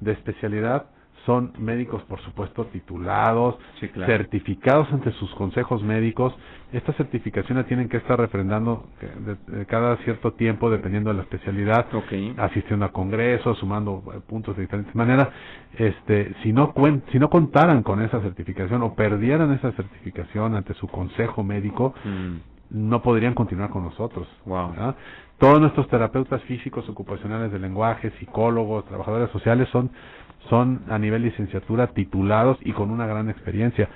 de 0.00 0.12
especialidad 0.12 0.86
son 1.26 1.52
médicos, 1.58 2.02
por 2.04 2.20
supuesto, 2.20 2.66
titulados, 2.66 3.56
certificados 4.06 4.90
ante 4.92 5.10
sus 5.12 5.34
consejos 5.34 5.82
médicos. 5.82 6.32
Estas 6.72 6.96
certificaciones 6.96 7.66
tienen 7.66 7.88
que 7.88 7.96
estar 7.96 8.18
refrendando 8.18 8.86
cada 9.66 9.96
cierto 9.98 10.32
tiempo, 10.34 10.70
dependiendo 10.70 11.10
de 11.10 11.16
la 11.16 11.22
especialidad, 11.22 11.86
asistiendo 12.38 12.84
a 12.86 12.92
congresos, 12.92 13.58
sumando 13.58 14.02
eh, 14.14 14.20
puntos 14.26 14.56
de 14.56 14.62
diferentes 14.62 14.94
maneras. 14.94 15.28
Este, 15.76 16.32
si 16.42 16.52
no 16.52 16.72
si 17.10 17.18
no 17.18 17.28
contaran 17.28 17.82
con 17.82 18.00
esa 18.02 18.20
certificación 18.20 18.82
o 18.82 18.94
perdieran 18.94 19.52
esa 19.52 19.72
certificación 19.72 20.54
ante 20.54 20.74
su 20.74 20.86
consejo 20.86 21.42
médico, 21.42 21.92
mm. 22.04 22.88
no 22.88 23.02
podrían 23.02 23.34
continuar 23.34 23.70
con 23.70 23.82
nosotros. 23.82 24.28
Todos 25.38 25.60
nuestros 25.60 25.88
terapeutas 25.88 26.42
físicos, 26.42 26.88
ocupacionales 26.88 27.52
de 27.52 27.58
lenguaje, 27.58 28.10
psicólogos, 28.18 28.86
trabajadores 28.86 29.30
sociales 29.30 29.68
son 29.70 29.90
son 30.48 30.82
a 30.88 30.98
nivel 30.98 31.22
licenciatura 31.22 31.88
titulados 31.88 32.58
y 32.62 32.72
con 32.72 32.90
una 32.90 33.06
gran 33.06 33.28
experiencia. 33.28 33.88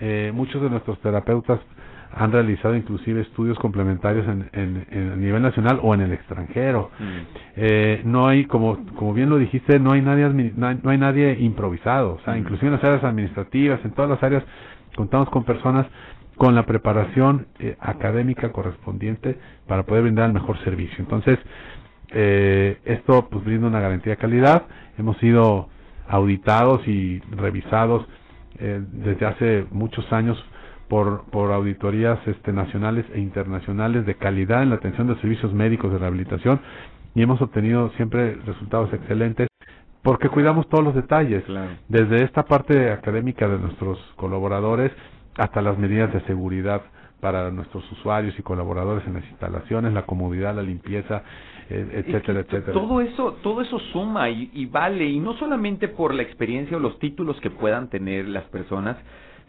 Eh, 0.00 0.30
muchos 0.34 0.62
de 0.62 0.70
nuestros 0.70 0.98
terapeutas 1.00 1.60
han 2.10 2.32
realizado 2.32 2.74
inclusive 2.74 3.20
estudios 3.20 3.58
complementarios 3.58 4.26
en, 4.26 4.48
en, 4.52 5.12
a 5.12 5.16
nivel 5.16 5.42
nacional 5.42 5.78
o 5.82 5.92
en 5.94 6.00
el 6.00 6.12
extranjero. 6.12 6.90
Mm. 6.98 7.04
Eh, 7.56 8.02
no 8.04 8.28
hay, 8.28 8.46
como, 8.46 8.78
como 8.94 9.12
bien 9.12 9.28
lo 9.28 9.36
dijiste, 9.36 9.78
no 9.78 9.92
hay 9.92 10.00
nadie, 10.00 10.28
no 10.56 10.90
hay, 10.90 10.98
nadie 10.98 11.36
improvisado. 11.38 12.14
O 12.14 12.20
sea, 12.20 12.34
mm. 12.34 12.38
inclusive 12.38 12.68
en 12.68 12.74
las 12.74 12.84
áreas 12.84 13.04
administrativas, 13.04 13.84
en 13.84 13.90
todas 13.90 14.10
las 14.10 14.22
áreas, 14.22 14.42
contamos 14.96 15.28
con 15.30 15.44
personas 15.44 15.86
con 16.38 16.54
la 16.54 16.64
preparación 16.64 17.48
eh, 17.58 17.76
académica 17.80 18.52
correspondiente 18.52 19.36
para 19.66 19.82
poder 19.82 20.04
brindar 20.04 20.26
el 20.28 20.32
mejor 20.34 20.56
servicio. 20.64 20.96
Entonces, 21.00 21.38
eh, 22.10 22.78
esto 22.84 23.28
pues 23.28 23.44
brinda 23.44 23.66
una 23.66 23.80
garantía 23.80 24.12
de 24.12 24.16
calidad. 24.18 24.62
Hemos 24.96 25.18
sido 25.18 25.68
auditados 26.08 26.86
y 26.86 27.18
revisados 27.32 28.06
eh, 28.60 28.80
desde 28.92 29.26
hace 29.26 29.66
muchos 29.72 30.10
años 30.12 30.42
por, 30.88 31.24
por 31.30 31.52
auditorías 31.52 32.18
este, 32.26 32.52
nacionales 32.52 33.04
e 33.12 33.20
internacionales 33.20 34.06
de 34.06 34.14
calidad 34.14 34.62
en 34.62 34.70
la 34.70 34.76
atención 34.76 35.08
de 35.08 35.16
servicios 35.20 35.52
médicos 35.52 35.92
de 35.92 35.98
rehabilitación 35.98 36.60
y 37.14 37.22
hemos 37.22 37.42
obtenido 37.42 37.90
siempre 37.96 38.36
resultados 38.46 38.92
excelentes 38.94 39.48
porque 40.02 40.28
cuidamos 40.30 40.66
todos 40.68 40.84
los 40.84 40.94
detalles, 40.94 41.44
desde 41.88 42.24
esta 42.24 42.44
parte 42.44 42.90
académica 42.92 43.46
de 43.48 43.58
nuestros 43.58 43.98
colaboradores 44.16 44.90
hasta 45.38 45.62
las 45.62 45.78
medidas 45.78 46.12
de 46.12 46.20
seguridad 46.22 46.82
para 47.20 47.50
nuestros 47.50 47.90
usuarios 47.92 48.38
y 48.38 48.42
colaboradores 48.42 49.06
en 49.06 49.14
las 49.14 49.24
instalaciones, 49.28 49.92
la 49.92 50.02
comodidad, 50.02 50.54
la 50.54 50.62
limpieza, 50.62 51.22
eh, 51.70 52.04
etcétera, 52.04 52.40
etcétera. 52.40 52.72
Todo 52.72 53.00
eso, 53.00 53.32
todo 53.42 53.62
eso 53.62 53.78
suma 53.92 54.28
y, 54.30 54.50
y 54.52 54.66
vale, 54.66 55.04
y 55.04 55.18
no 55.18 55.34
solamente 55.34 55.88
por 55.88 56.14
la 56.14 56.22
experiencia 56.22 56.76
o 56.76 56.80
los 56.80 56.98
títulos 56.98 57.40
que 57.40 57.50
puedan 57.50 57.88
tener 57.88 58.28
las 58.28 58.44
personas, 58.44 58.96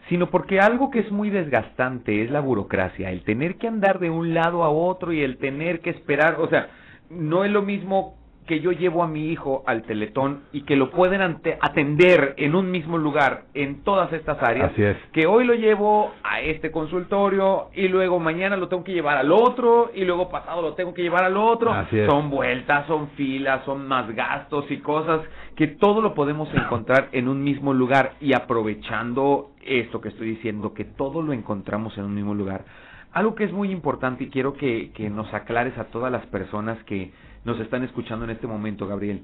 sino 0.08 0.30
porque 0.30 0.58
algo 0.58 0.90
que 0.90 1.00
es 1.00 1.10
muy 1.12 1.30
desgastante 1.30 2.24
es 2.24 2.30
la 2.30 2.40
burocracia, 2.40 3.10
el 3.10 3.22
tener 3.22 3.56
que 3.56 3.68
andar 3.68 4.00
de 4.00 4.10
un 4.10 4.34
lado 4.34 4.64
a 4.64 4.70
otro 4.70 5.12
y 5.12 5.22
el 5.22 5.36
tener 5.36 5.80
que 5.80 5.90
esperar, 5.90 6.40
o 6.40 6.48
sea, 6.48 6.68
no 7.10 7.44
es 7.44 7.50
lo 7.50 7.62
mismo 7.62 8.16
que 8.46 8.60
yo 8.60 8.72
llevo 8.72 9.02
a 9.02 9.06
mi 9.06 9.28
hijo 9.28 9.62
al 9.66 9.82
teletón 9.82 10.42
y 10.52 10.62
que 10.62 10.74
lo 10.74 10.90
pueden 10.90 11.20
atender 11.22 12.34
en 12.36 12.54
un 12.54 12.70
mismo 12.70 12.98
lugar 12.98 13.44
en 13.54 13.82
todas 13.84 14.12
estas 14.12 14.42
áreas, 14.42 14.72
Así 14.72 14.82
es. 14.82 14.96
que 15.12 15.26
hoy 15.26 15.44
lo 15.44 15.54
llevo 15.54 16.12
a 16.24 16.40
este 16.40 16.70
consultorio 16.70 17.68
y 17.74 17.88
luego 17.88 18.18
mañana 18.18 18.56
lo 18.56 18.68
tengo 18.68 18.82
que 18.82 18.92
llevar 18.92 19.16
al 19.18 19.30
otro 19.30 19.92
y 19.94 20.04
luego 20.04 20.28
pasado 20.28 20.62
lo 20.62 20.74
tengo 20.74 20.92
que 20.94 21.02
llevar 21.02 21.24
al 21.24 21.36
otro. 21.36 21.72
Son 22.06 22.30
vueltas, 22.30 22.86
son 22.86 23.10
filas, 23.10 23.64
son 23.64 23.86
más 23.86 24.12
gastos 24.14 24.68
y 24.70 24.78
cosas 24.78 25.20
que 25.54 25.68
todo 25.68 26.00
lo 26.00 26.14
podemos 26.14 26.48
encontrar 26.54 27.08
en 27.12 27.28
un 27.28 27.44
mismo 27.44 27.72
lugar 27.72 28.14
y 28.20 28.32
aprovechando 28.32 29.50
esto 29.62 30.00
que 30.00 30.08
estoy 30.08 30.28
diciendo, 30.30 30.74
que 30.74 30.84
todo 30.84 31.22
lo 31.22 31.32
encontramos 31.32 31.96
en 31.98 32.04
un 32.04 32.14
mismo 32.14 32.34
lugar. 32.34 32.64
Algo 33.12 33.34
que 33.34 33.44
es 33.44 33.52
muy 33.52 33.70
importante 33.70 34.24
y 34.24 34.30
quiero 34.30 34.54
que, 34.54 34.92
que 34.92 35.10
nos 35.10 35.32
aclares 35.34 35.76
a 35.78 35.84
todas 35.84 36.10
las 36.10 36.24
personas 36.26 36.82
que 36.84 37.12
nos 37.44 37.58
están 37.60 37.82
escuchando 37.84 38.24
en 38.24 38.30
este 38.30 38.46
momento, 38.46 38.86
Gabriel, 38.86 39.22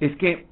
es 0.00 0.16
que 0.16 0.46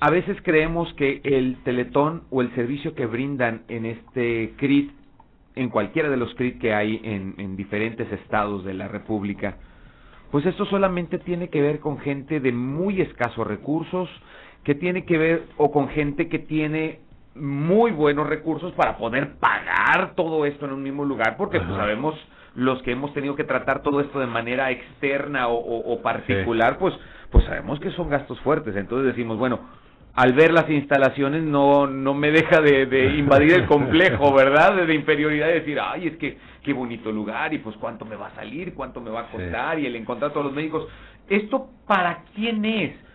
a 0.00 0.10
veces 0.10 0.36
creemos 0.42 0.92
que 0.94 1.20
el 1.24 1.58
teletón 1.62 2.22
o 2.30 2.40
el 2.40 2.54
servicio 2.54 2.94
que 2.94 3.06
brindan 3.06 3.62
en 3.68 3.86
este 3.86 4.54
CRIT, 4.56 4.92
en 5.56 5.68
cualquiera 5.68 6.08
de 6.08 6.16
los 6.16 6.34
CRIT 6.34 6.58
que 6.58 6.74
hay 6.74 7.00
en, 7.04 7.34
en 7.38 7.56
diferentes 7.56 8.10
estados 8.12 8.64
de 8.64 8.74
la 8.74 8.88
República, 8.88 9.58
pues 10.30 10.46
esto 10.46 10.64
solamente 10.66 11.18
tiene 11.18 11.48
que 11.48 11.60
ver 11.60 11.80
con 11.80 11.98
gente 11.98 12.40
de 12.40 12.52
muy 12.52 13.00
escasos 13.00 13.46
recursos, 13.46 14.08
que 14.64 14.74
tiene 14.74 15.04
que 15.04 15.18
ver 15.18 15.46
o 15.56 15.70
con 15.70 15.88
gente 15.88 16.28
que 16.28 16.38
tiene 16.38 17.00
muy 17.34 17.92
buenos 17.92 18.26
recursos 18.26 18.72
para 18.72 18.96
poder 18.96 19.34
pagar 19.38 20.14
todo 20.14 20.44
esto 20.46 20.66
en 20.66 20.72
un 20.72 20.82
mismo 20.82 21.04
lugar, 21.04 21.36
porque 21.36 21.60
pues 21.60 21.76
sabemos 21.76 22.14
los 22.54 22.82
que 22.82 22.92
hemos 22.92 23.12
tenido 23.14 23.36
que 23.36 23.44
tratar 23.44 23.82
todo 23.82 24.00
esto 24.00 24.18
de 24.18 24.26
manera 24.26 24.70
externa 24.70 25.48
o, 25.48 26.00
particular, 26.02 26.78
pues, 26.78 26.94
pues 27.30 27.44
sabemos 27.44 27.78
que 27.80 27.90
son 27.92 28.10
gastos 28.10 28.40
fuertes. 28.40 28.74
Entonces 28.74 29.14
decimos, 29.14 29.38
bueno, 29.38 29.60
al 30.14 30.32
ver 30.32 30.52
las 30.52 30.68
instalaciones 30.68 31.42
no, 31.42 31.86
no 31.86 32.14
me 32.14 32.32
deja 32.32 32.60
de, 32.60 33.14
invadir 33.18 33.52
el 33.52 33.66
complejo, 33.66 34.34
¿verdad? 34.34 34.74
De, 34.84 34.94
inferioridad, 34.94 35.46
de 35.46 35.60
decir, 35.60 35.78
ay, 35.80 36.08
es 36.08 36.16
que 36.16 36.38
qué 36.64 36.72
bonito 36.72 37.12
lugar 37.12 37.54
y 37.54 37.58
pues 37.58 37.76
cuánto 37.76 38.04
me 38.04 38.16
va 38.16 38.28
a 38.28 38.34
salir, 38.34 38.74
cuánto 38.74 39.00
me 39.00 39.10
va 39.10 39.20
a 39.20 39.30
costar 39.30 39.78
y 39.78 39.86
el 39.86 39.96
encontrar 39.96 40.32
todos 40.32 40.46
los 40.46 40.54
médicos. 40.54 40.88
¿Esto 41.28 41.68
para 41.86 42.24
quién 42.34 42.64
es? 42.64 43.09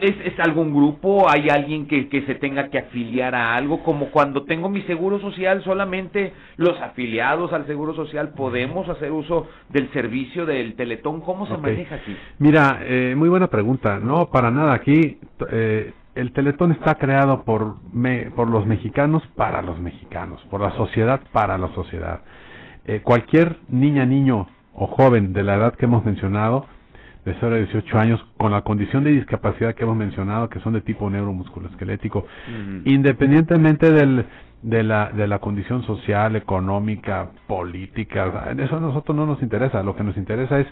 ¿Es, 0.00 0.14
¿Es, 0.24 0.38
algún 0.40 0.74
grupo? 0.74 1.28
¿Hay 1.28 1.48
alguien 1.48 1.86
que, 1.86 2.08
que 2.08 2.22
se 2.22 2.34
tenga 2.34 2.68
que 2.68 2.78
afiliar 2.78 3.34
a 3.34 3.54
algo? 3.54 3.82
Como 3.82 4.10
cuando 4.10 4.44
tengo 4.44 4.68
mi 4.68 4.82
seguro 4.82 5.20
social, 5.20 5.62
solamente 5.62 6.32
los 6.56 6.80
afiliados 6.80 7.52
al 7.52 7.66
seguro 7.66 7.94
social 7.94 8.30
podemos 8.30 8.88
hacer 8.88 9.12
uso 9.12 9.46
del 9.68 9.90
servicio 9.92 10.46
del 10.46 10.74
Teletón. 10.74 11.20
¿Cómo 11.20 11.46
se 11.46 11.56
maneja 11.56 11.96
aquí? 11.96 12.16
Mira, 12.38 12.80
eh, 12.82 13.14
muy 13.16 13.28
buena 13.28 13.48
pregunta. 13.48 13.98
No, 13.98 14.30
para 14.30 14.50
nada. 14.50 14.74
Aquí 14.74 15.18
eh, 15.50 15.92
el 16.14 16.32
Teletón 16.32 16.72
está 16.72 16.94
creado 16.94 17.44
por, 17.44 17.76
por 18.34 18.48
los 18.48 18.66
mexicanos 18.66 19.22
para 19.36 19.62
los 19.62 19.78
mexicanos, 19.80 20.40
por 20.50 20.60
la 20.60 20.70
sociedad 20.72 21.20
para 21.32 21.58
la 21.58 21.68
sociedad. 21.74 22.20
Eh, 22.86 23.00
cualquier 23.02 23.58
niña, 23.68 24.04
niño 24.04 24.46
o 24.74 24.86
joven 24.86 25.32
de 25.32 25.42
la 25.42 25.56
edad 25.56 25.74
que 25.74 25.86
hemos 25.86 26.04
mencionado, 26.04 26.66
de 27.24 27.34
0 27.40 27.54
a 27.54 27.58
18 27.58 27.98
años, 27.98 28.26
con 28.36 28.52
la 28.52 28.62
condición 28.62 29.04
de 29.04 29.12
discapacidad 29.12 29.74
que 29.74 29.84
hemos 29.84 29.96
mencionado, 29.96 30.48
que 30.48 30.60
son 30.60 30.74
de 30.74 30.82
tipo 30.82 31.08
neuromusculoesquelético, 31.08 32.26
independientemente 32.84 33.90
del, 33.90 34.26
de, 34.62 34.82
la, 34.82 35.10
de 35.10 35.26
la 35.26 35.38
condición 35.38 35.82
social, 35.84 36.36
económica, 36.36 37.30
política, 37.46 38.52
eso 38.58 38.76
a 38.76 38.80
nosotros 38.80 39.16
no 39.16 39.26
nos 39.26 39.42
interesa, 39.42 39.82
lo 39.82 39.96
que 39.96 40.04
nos 40.04 40.16
interesa 40.16 40.60
es 40.60 40.66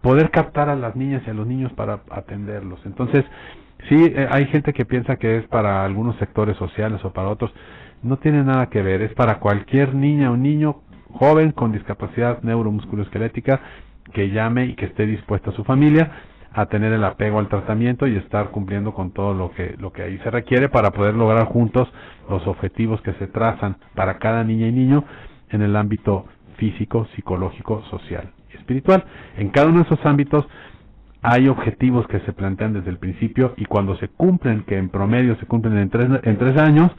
poder 0.00 0.30
captar 0.30 0.68
a 0.68 0.76
las 0.76 0.96
niñas 0.96 1.22
y 1.26 1.30
a 1.30 1.34
los 1.34 1.46
niños 1.46 1.72
para 1.72 2.00
atenderlos. 2.10 2.78
Entonces, 2.86 3.24
sí, 3.88 3.96
eh, 4.14 4.28
hay 4.30 4.46
gente 4.46 4.72
que 4.72 4.84
piensa 4.84 5.16
que 5.16 5.38
es 5.38 5.46
para 5.48 5.84
algunos 5.84 6.16
sectores 6.16 6.56
sociales 6.56 7.04
o 7.04 7.12
para 7.12 7.28
otros, 7.28 7.52
no 8.02 8.18
tiene 8.18 8.42
nada 8.44 8.66
que 8.66 8.82
ver, 8.82 9.02
es 9.02 9.12
para 9.14 9.40
cualquier 9.40 9.94
niña 9.94 10.30
o 10.30 10.36
niño 10.36 10.76
joven 11.12 11.52
con 11.52 11.72
discapacidad 11.72 12.42
neuromusculoesquelética 12.42 13.60
que 14.12 14.30
llame 14.30 14.66
y 14.66 14.74
que 14.74 14.86
esté 14.86 15.06
dispuesta 15.06 15.52
su 15.52 15.64
familia 15.64 16.10
a 16.52 16.66
tener 16.66 16.92
el 16.92 17.04
apego 17.04 17.38
al 17.38 17.48
tratamiento 17.48 18.06
y 18.06 18.16
estar 18.16 18.50
cumpliendo 18.50 18.94
con 18.94 19.10
todo 19.10 19.34
lo 19.34 19.50
que 19.50 19.74
lo 19.78 19.92
que 19.92 20.02
ahí 20.02 20.18
se 20.18 20.30
requiere 20.30 20.68
para 20.70 20.90
poder 20.90 21.14
lograr 21.14 21.46
juntos 21.46 21.86
los 22.30 22.46
objetivos 22.46 23.00
que 23.02 23.12
se 23.14 23.26
trazan 23.26 23.76
para 23.94 24.18
cada 24.18 24.42
niña 24.42 24.68
y 24.68 24.72
niño 24.72 25.04
en 25.50 25.62
el 25.62 25.76
ámbito 25.76 26.26
físico, 26.56 27.06
psicológico, 27.14 27.82
social 27.90 28.30
y 28.52 28.56
espiritual. 28.56 29.04
En 29.36 29.50
cada 29.50 29.68
uno 29.68 29.80
de 29.80 29.84
esos 29.84 30.04
ámbitos 30.06 30.46
hay 31.22 31.48
objetivos 31.48 32.06
que 32.06 32.20
se 32.20 32.32
plantean 32.32 32.72
desde 32.72 32.90
el 32.90 32.98
principio 32.98 33.54
y 33.56 33.64
cuando 33.64 33.96
se 33.96 34.08
cumplen, 34.08 34.62
que 34.62 34.78
en 34.78 34.88
promedio 34.88 35.36
se 35.36 35.46
cumplen 35.46 35.76
en 35.76 35.90
tres, 35.90 36.08
en 36.22 36.38
tres 36.38 36.56
años, 36.56 36.90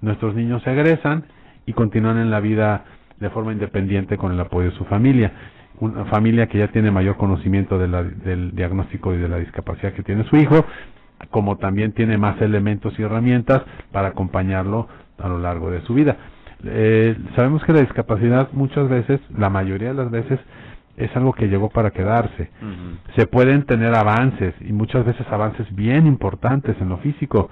nuestros 0.00 0.34
niños 0.34 0.62
se 0.62 0.72
egresan 0.72 1.24
y 1.66 1.72
continúan 1.72 2.18
en 2.18 2.30
la 2.30 2.40
vida 2.40 2.84
de 3.18 3.30
forma 3.30 3.52
independiente 3.52 4.16
con 4.16 4.32
el 4.32 4.40
apoyo 4.40 4.70
de 4.70 4.76
su 4.76 4.84
familia. 4.86 5.32
Una 5.80 6.04
familia 6.06 6.46
que 6.46 6.58
ya 6.58 6.68
tiene 6.68 6.90
mayor 6.90 7.16
conocimiento 7.16 7.78
del 7.78 8.54
diagnóstico 8.54 9.14
y 9.14 9.18
de 9.18 9.28
la 9.28 9.38
discapacidad 9.38 9.92
que 9.94 10.02
tiene 10.02 10.24
su 10.24 10.36
hijo, 10.36 10.64
como 11.30 11.56
también 11.56 11.92
tiene 11.92 12.18
más 12.18 12.40
elementos 12.40 12.98
y 12.98 13.02
herramientas 13.02 13.62
para 13.92 14.08
acompañarlo 14.08 14.88
a 15.18 15.28
lo 15.28 15.38
largo 15.38 15.70
de 15.70 15.80
su 15.82 15.94
vida. 15.94 16.16
Eh, 16.64 17.16
sabemos 17.36 17.64
que 17.64 17.72
la 17.72 17.80
discapacidad 17.80 18.50
muchas 18.52 18.88
veces, 18.88 19.20
la 19.36 19.48
mayoría 19.48 19.88
de 19.88 19.94
las 19.94 20.10
veces, 20.10 20.38
es 20.96 21.14
algo 21.16 21.32
que 21.32 21.48
llegó 21.48 21.70
para 21.70 21.90
quedarse. 21.90 22.50
Se 23.16 23.26
pueden 23.26 23.64
tener 23.64 23.94
avances 23.94 24.54
y 24.60 24.72
muchas 24.72 25.04
veces 25.04 25.26
avances 25.30 25.66
bien 25.74 26.06
importantes 26.06 26.76
en 26.80 26.90
lo 26.90 26.98
físico, 26.98 27.48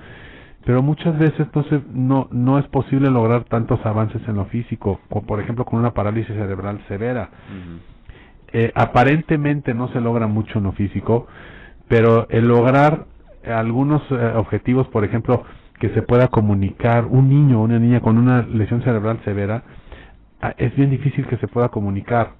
pero 0.66 0.82
muchas 0.82 1.18
veces 1.18 1.40
entonces 1.40 1.80
no, 1.90 2.28
no 2.30 2.58
es 2.58 2.66
posible 2.66 3.10
lograr 3.10 3.44
tantos 3.44 3.84
avances 3.86 4.20
en 4.28 4.36
lo 4.36 4.44
físico, 4.46 5.00
como 5.08 5.26
por 5.26 5.40
ejemplo 5.40 5.64
con 5.64 5.78
una 5.78 5.94
parálisis 5.94 6.34
cerebral 6.34 6.80
severa. 6.88 7.30
Eh, 8.52 8.72
aparentemente 8.74 9.74
no 9.74 9.88
se 9.88 10.00
logra 10.00 10.26
mucho 10.26 10.58
en 10.58 10.64
lo 10.64 10.72
físico, 10.72 11.26
pero 11.88 12.26
el 12.30 12.48
lograr 12.48 13.06
algunos 13.46 14.02
eh, 14.10 14.32
objetivos, 14.36 14.86
por 14.88 15.04
ejemplo, 15.04 15.44
que 15.78 15.90
se 15.90 16.02
pueda 16.02 16.28
comunicar 16.28 17.06
un 17.06 17.28
niño 17.28 17.60
o 17.60 17.64
una 17.64 17.78
niña 17.78 18.00
con 18.00 18.18
una 18.18 18.42
lesión 18.42 18.82
cerebral 18.82 19.20
severa, 19.24 19.62
ah, 20.40 20.54
es 20.56 20.74
bien 20.76 20.90
difícil 20.90 21.26
que 21.26 21.36
se 21.36 21.48
pueda 21.48 21.68
comunicar. 21.68 22.32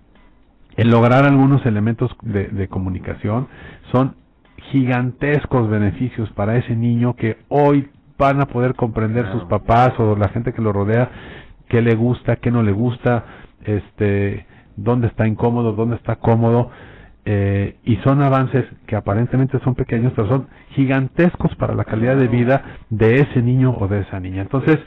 El 0.76 0.90
lograr 0.90 1.24
algunos 1.24 1.64
elementos 1.66 2.10
de, 2.22 2.48
de 2.48 2.68
comunicación 2.68 3.48
son 3.92 4.16
gigantescos 4.70 5.68
beneficios 5.68 6.30
para 6.32 6.56
ese 6.56 6.74
niño 6.74 7.14
que 7.14 7.38
hoy 7.48 7.88
van 8.18 8.40
a 8.40 8.46
poder 8.46 8.74
comprender 8.74 9.30
sus 9.32 9.44
papás 9.44 9.92
o 9.98 10.16
la 10.16 10.28
gente 10.28 10.52
que 10.52 10.62
lo 10.62 10.72
rodea 10.72 11.10
qué 11.68 11.82
le 11.82 11.94
gusta, 11.94 12.36
qué 12.36 12.50
no 12.50 12.62
le 12.62 12.72
gusta, 12.72 13.24
este, 13.64 14.46
dónde 14.78 15.08
está 15.08 15.26
incómodo, 15.26 15.72
dónde 15.72 15.96
está 15.96 16.16
cómodo, 16.16 16.70
eh, 17.24 17.76
y 17.84 17.96
son 17.96 18.22
avances 18.22 18.64
que 18.86 18.96
aparentemente 18.96 19.58
son 19.60 19.74
pequeños, 19.74 20.12
pero 20.16 20.28
son 20.28 20.48
gigantescos 20.70 21.54
para 21.56 21.74
la 21.74 21.84
calidad 21.84 22.16
de 22.16 22.28
vida 22.28 22.78
de 22.88 23.16
ese 23.16 23.42
niño 23.42 23.76
o 23.78 23.88
de 23.88 24.00
esa 24.00 24.18
niña. 24.18 24.42
Entonces, 24.42 24.78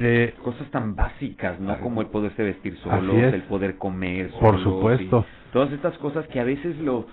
eh, 0.00 0.34
cosas 0.42 0.68
tan 0.70 0.96
básicas, 0.96 1.60
¿no? 1.60 1.78
Como 1.80 2.00
el 2.00 2.08
poderse 2.08 2.42
vestir 2.42 2.76
solo, 2.78 3.12
el 3.12 3.42
poder 3.42 3.76
comer 3.76 4.30
Por 4.40 4.60
supuesto. 4.62 5.24
todas 5.52 5.70
estas 5.72 5.96
cosas 5.98 6.26
que 6.28 6.40
a 6.40 6.44
veces 6.44 6.76
lo, 6.78 7.06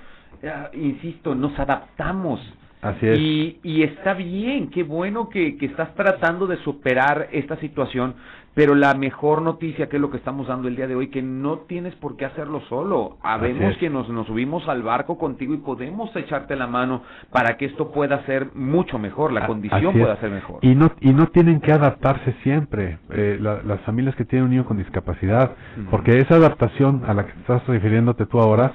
insisto, 0.74 1.36
nos 1.36 1.58
adaptamos 1.60 2.39
Así 2.82 3.08
es. 3.08 3.20
Y, 3.20 3.60
y 3.63 3.84
está 3.84 4.13
bien, 4.13 4.70
qué 4.70 4.84
bueno 4.84 5.30
que, 5.30 5.58
que 5.58 5.65
estás 5.65 5.93
tratando 5.96 6.46
de 6.46 6.58
superar 6.58 7.28
esta 7.32 7.58
situación, 7.58 8.15
pero 8.58 8.74
la 8.74 8.96
mejor 8.96 9.43
noticia, 9.43 9.88
que 9.88 9.98
es 9.98 10.02
lo 10.02 10.10
que 10.10 10.17
estamos 10.17 10.48
dando 10.48 10.67
el 10.67 10.76
día 10.76 10.88
de 10.88 10.96
hoy, 10.96 11.10
que 11.10 11.22
no 11.22 11.60
tienes 11.67 11.93
por 11.93 12.17
qué 12.17 12.26
hacerlo 12.26 12.60
solo. 12.62 13.17
Habemos 13.22 13.78
que 13.78 13.88
nos, 13.88 14.10
nos 14.10 14.26
subimos 14.26 14.67
al 14.67 14.82
barco 14.82 15.20
contigo 15.20 15.54
y 15.54 15.58
podemos 15.58 16.10
echarte 16.15 16.56
la 16.56 16.65
mano 16.65 17.04
para 17.32 17.56
que 17.56 17.65
esto 17.65 17.91
pueda 17.91 18.26
ser 18.26 18.48
mucho 18.56 18.98
mejor, 18.98 19.32
la 19.32 19.46
condición 19.46 19.93
pueda 19.93 20.20
ser 20.20 20.32
mejor. 20.32 20.58
Y 20.63 20.74
no, 20.74 20.91
y 21.02 21.13
no 21.13 21.28
tienen 21.28 21.62
que 21.62 21.72
adaptarse 21.72 22.34
siempre, 22.41 22.98
eh, 23.12 23.38
las 23.39 23.80
familias 23.82 24.15
que 24.15 24.26
tienen 24.26 24.46
un 24.46 24.50
niño 24.50 24.65
con 24.65 24.80
discapacidad, 24.80 25.52
porque 25.91 26.17
esa 26.17 26.38
adaptación 26.38 27.04
a 27.06 27.13
la 27.13 27.28
que 27.28 27.34
estás 27.34 27.63
refiriéndote 27.67 28.26
tú 28.26 28.39
ahora 28.39 28.72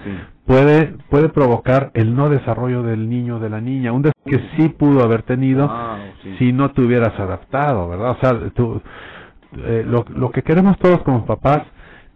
puede, 0.47 0.95
puede 1.11 1.29
provocar 1.29 1.91
el 1.95 2.15
no 2.15 2.29
desarrollo 2.29 2.85
del 2.85 3.11
niño 3.11 3.39
o 3.39 3.41
de 3.41 3.51
la 3.51 3.61
niña, 3.61 3.91
un 3.91 4.03
desarrollo 4.03 4.13
que 4.25 4.57
sí 4.57 4.69
pudo 4.69 5.03
haber 5.03 5.25
tenido 5.25 5.67
ah, 5.69 5.99
si 6.39 6.53
no 6.53 6.71
te 6.71 6.83
hubieras 6.83 7.19
adaptado, 7.19 7.89
¿verdad? 7.89 8.13
O 8.13 8.21
sea, 8.21 8.51
tú 8.55 8.81
eh, 9.59 9.85
lo, 9.87 10.31
que 10.31 10.43
queremos 10.43 10.79
todos 10.79 11.03
como 11.03 11.27
papás 11.27 11.63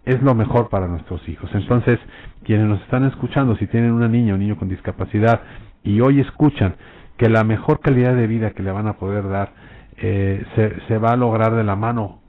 es 0.05 0.23
lo 0.23 0.35
mejor 0.35 0.69
para 0.69 0.87
nuestros 0.89 1.27
hijos. 1.29 1.51
Entonces, 1.55 1.99
quienes 2.45 2.67
nos 2.67 2.81
están 2.83 3.05
escuchando, 3.05 3.57
si 3.57 3.67
tienen 3.67 3.93
una 3.93 4.09
niña 4.09 4.33
o 4.33 4.37
un 4.37 4.41
niño 4.41 4.57
con 4.57 4.69
discapacidad 4.69 5.41
y 5.83 6.01
hoy 6.01 6.21
escuchan 6.21 6.77
que 7.17 7.29
la 7.29 7.45
mejor 7.45 7.81
calidad 7.81 8.15
de 8.15 8.27
vida 8.27 8.51
que 8.51 8.63
le 8.63 8.71
van 8.73 8.87
a 8.87 8.95
poder 8.95 9.29
dar 9.29 9.53
eh, 9.97 10.45
se, 10.55 10.81
se 10.87 10.99
va 10.99 11.11
a 11.11 11.17
lograr 11.17 11.55
de 11.55 11.65
la 11.65 11.75
mano 11.77 12.21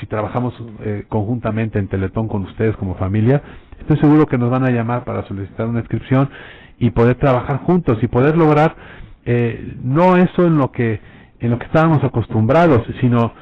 si 0.00 0.06
trabajamos 0.06 0.54
eh, 0.80 1.04
conjuntamente 1.08 1.78
en 1.78 1.88
Teletón 1.88 2.28
con 2.28 2.42
ustedes 2.42 2.76
como 2.76 2.96
familia, 2.96 3.42
estoy 3.80 3.96
seguro 3.98 4.26
que 4.26 4.38
nos 4.38 4.50
van 4.50 4.64
a 4.64 4.70
llamar 4.70 5.04
para 5.04 5.26
solicitar 5.26 5.66
una 5.66 5.80
inscripción 5.80 6.28
y 6.78 6.90
poder 6.90 7.16
trabajar 7.16 7.60
juntos 7.60 7.98
y 8.02 8.06
poder 8.06 8.36
lograr 8.36 8.76
eh, 9.24 9.74
no 9.82 10.16
eso 10.16 10.46
en 10.46 10.58
lo 10.58 10.70
que 10.70 11.00
en 11.38 11.50
lo 11.50 11.58
que 11.58 11.66
estábamos 11.66 12.02
acostumbrados, 12.02 12.82
sino 13.00 13.32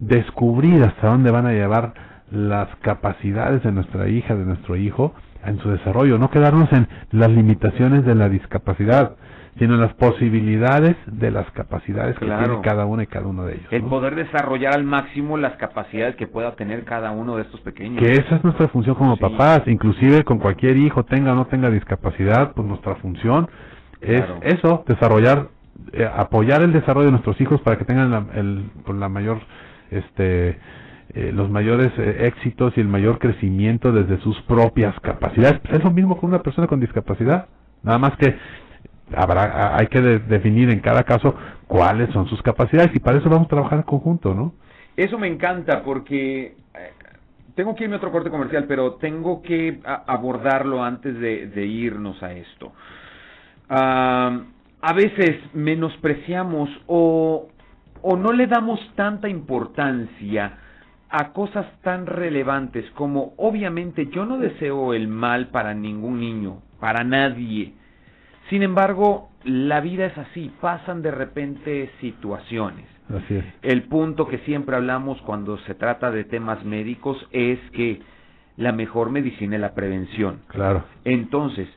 descubrir 0.00 0.82
hasta 0.82 1.08
dónde 1.08 1.30
van 1.30 1.46
a 1.46 1.52
llevar 1.52 1.94
las 2.30 2.68
capacidades 2.82 3.62
de 3.62 3.72
nuestra 3.72 4.08
hija, 4.08 4.34
de 4.34 4.44
nuestro 4.44 4.76
hijo, 4.76 5.14
en 5.44 5.58
su 5.60 5.70
desarrollo, 5.70 6.18
no 6.18 6.30
quedarnos 6.30 6.70
en 6.72 6.88
las 7.12 7.30
limitaciones 7.30 8.04
de 8.04 8.14
la 8.14 8.28
discapacidad, 8.28 9.16
sino 9.58 9.74
en 9.74 9.80
las 9.80 9.94
posibilidades 9.94 10.96
de 11.06 11.30
las 11.30 11.50
capacidades 11.52 12.16
que 12.18 12.26
tiene 12.26 12.60
cada 12.62 12.86
uno 12.86 13.02
y 13.02 13.06
cada 13.06 13.26
uno 13.26 13.44
de 13.44 13.54
ellos. 13.54 13.66
El 13.70 13.82
poder 13.84 14.14
desarrollar 14.14 14.74
al 14.74 14.84
máximo 14.84 15.36
las 15.36 15.56
capacidades 15.56 16.16
que 16.16 16.26
pueda 16.26 16.54
tener 16.54 16.84
cada 16.84 17.10
uno 17.10 17.36
de 17.36 17.42
estos 17.42 17.60
pequeños. 17.60 18.02
Que 18.02 18.12
esa 18.12 18.36
es 18.36 18.44
nuestra 18.44 18.68
función 18.68 18.94
como 18.94 19.16
papás, 19.16 19.62
inclusive 19.66 20.22
con 20.24 20.38
cualquier 20.38 20.76
hijo, 20.76 21.04
tenga 21.04 21.32
o 21.32 21.34
no 21.34 21.46
tenga 21.46 21.70
discapacidad, 21.70 22.52
pues 22.52 22.66
nuestra 22.66 22.96
función 22.96 23.48
es 24.00 24.22
eso, 24.42 24.84
desarrollar, 24.86 25.48
eh, 25.92 26.08
apoyar 26.16 26.62
el 26.62 26.72
desarrollo 26.72 27.06
de 27.06 27.12
nuestros 27.12 27.40
hijos 27.40 27.60
para 27.62 27.78
que 27.78 27.84
tengan 27.84 28.10
la, 28.10 28.26
el, 28.34 28.70
pues, 28.84 28.96
la 28.96 29.08
mayor 29.08 29.38
este 29.90 30.58
eh, 31.14 31.32
los 31.32 31.48
mayores 31.50 31.90
eh, 31.98 32.26
éxitos 32.26 32.76
y 32.76 32.80
el 32.80 32.88
mayor 32.88 33.18
crecimiento 33.18 33.92
desde 33.92 34.18
sus 34.22 34.40
propias 34.42 34.98
capacidades. 35.00 35.60
es 35.70 35.82
lo 35.82 35.90
mismo 35.90 36.18
con 36.18 36.28
una 36.28 36.42
persona 36.42 36.66
con 36.66 36.80
discapacidad, 36.80 37.46
nada 37.82 37.98
más 37.98 38.14
que 38.18 38.36
habrá 39.16 39.74
hay 39.76 39.86
que 39.86 40.00
definir 40.00 40.68
en 40.68 40.80
cada 40.80 41.04
caso 41.04 41.34
cuáles 41.66 42.10
son 42.12 42.28
sus 42.28 42.42
capacidades 42.42 42.94
y 42.94 42.98
para 42.98 43.18
eso 43.18 43.30
vamos 43.30 43.46
a 43.46 43.48
trabajar 43.48 43.78
en 43.78 43.84
conjunto, 43.84 44.34
¿no? 44.34 44.52
Eso 44.96 45.18
me 45.18 45.28
encanta 45.28 45.82
porque 45.82 46.56
eh, 46.74 46.92
tengo 47.54 47.74
que 47.74 47.84
irme 47.84 47.94
a 47.94 47.98
otro 47.98 48.12
corte 48.12 48.28
comercial, 48.28 48.66
pero 48.68 48.94
tengo 48.96 49.40
que 49.40 49.80
abordarlo 49.84 50.84
antes 50.84 51.18
de, 51.18 51.66
irnos 51.66 52.22
a 52.22 52.32
esto. 52.32 52.72
Ah, 53.70 54.40
a 54.80 54.92
veces 54.92 55.38
menospreciamos 55.54 56.68
o 56.86 57.48
o 58.02 58.16
no 58.16 58.32
le 58.32 58.46
damos 58.46 58.80
tanta 58.94 59.28
importancia 59.28 60.58
a 61.10 61.32
cosas 61.32 61.66
tan 61.82 62.06
relevantes 62.06 62.90
como 62.92 63.32
obviamente 63.38 64.08
yo 64.08 64.26
no 64.26 64.38
deseo 64.38 64.92
el 64.92 65.08
mal 65.08 65.48
para 65.48 65.74
ningún 65.74 66.20
niño, 66.20 66.62
para 66.80 67.02
nadie. 67.04 67.74
Sin 68.50 68.62
embargo, 68.62 69.30
la 69.44 69.80
vida 69.80 70.06
es 70.06 70.18
así, 70.18 70.50
pasan 70.60 71.02
de 71.02 71.10
repente 71.10 71.90
situaciones. 72.00 72.86
Así 73.08 73.36
es. 73.36 73.44
El 73.62 73.84
punto 73.84 74.26
que 74.26 74.38
siempre 74.38 74.76
hablamos 74.76 75.20
cuando 75.22 75.58
se 75.60 75.74
trata 75.74 76.10
de 76.10 76.24
temas 76.24 76.64
médicos 76.64 77.16
es 77.30 77.58
que 77.72 78.02
la 78.56 78.72
mejor 78.72 79.10
medicina 79.10 79.56
es 79.56 79.62
la 79.62 79.74
prevención. 79.74 80.40
Claro. 80.48 80.84
Entonces, 81.04 81.68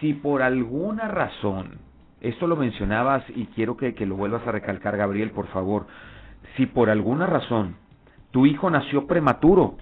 si 0.00 0.14
por 0.14 0.42
alguna 0.42 1.06
razón 1.06 1.78
esto 2.20 2.46
lo 2.46 2.56
mencionabas 2.56 3.24
y 3.34 3.46
quiero 3.46 3.76
que, 3.76 3.94
que 3.94 4.06
lo 4.06 4.16
vuelvas 4.16 4.46
a 4.46 4.52
recalcar, 4.52 4.96
Gabriel, 4.96 5.30
por 5.30 5.46
favor. 5.48 5.86
Si 6.56 6.66
por 6.66 6.90
alguna 6.90 7.26
razón 7.26 7.76
tu 8.30 8.46
hijo 8.46 8.70
nació 8.70 9.06
prematuro 9.06 9.76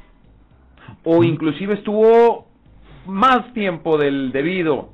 o 1.05 1.25
inclusive 1.25 1.75
estuvo 1.75 2.47
más 3.07 3.53
tiempo 3.53 3.99
del 3.99 4.33
debido 4.33 4.91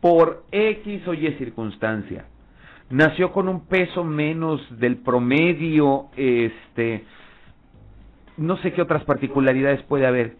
por 0.00 0.44
X 0.50 1.06
o 1.06 1.14
Y 1.14 1.32
circunstancia, 1.34 2.26
nació 2.90 3.32
con 3.32 3.48
un 3.48 3.66
peso 3.66 4.04
menos 4.04 4.60
del 4.78 4.96
promedio, 4.96 6.06
este, 6.16 7.04
no 8.36 8.56
sé 8.58 8.72
qué 8.72 8.82
otras 8.82 9.04
particularidades 9.04 9.82
puede 9.84 10.06
haber, 10.06 10.36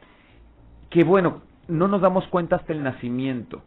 que 0.90 1.04
bueno, 1.04 1.42
no 1.68 1.88
nos 1.88 2.00
damos 2.00 2.26
cuenta 2.28 2.56
hasta 2.56 2.72
el 2.72 2.82
nacimiento, 2.82 3.62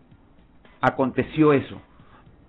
aconteció 0.82 1.54
eso, 1.54 1.82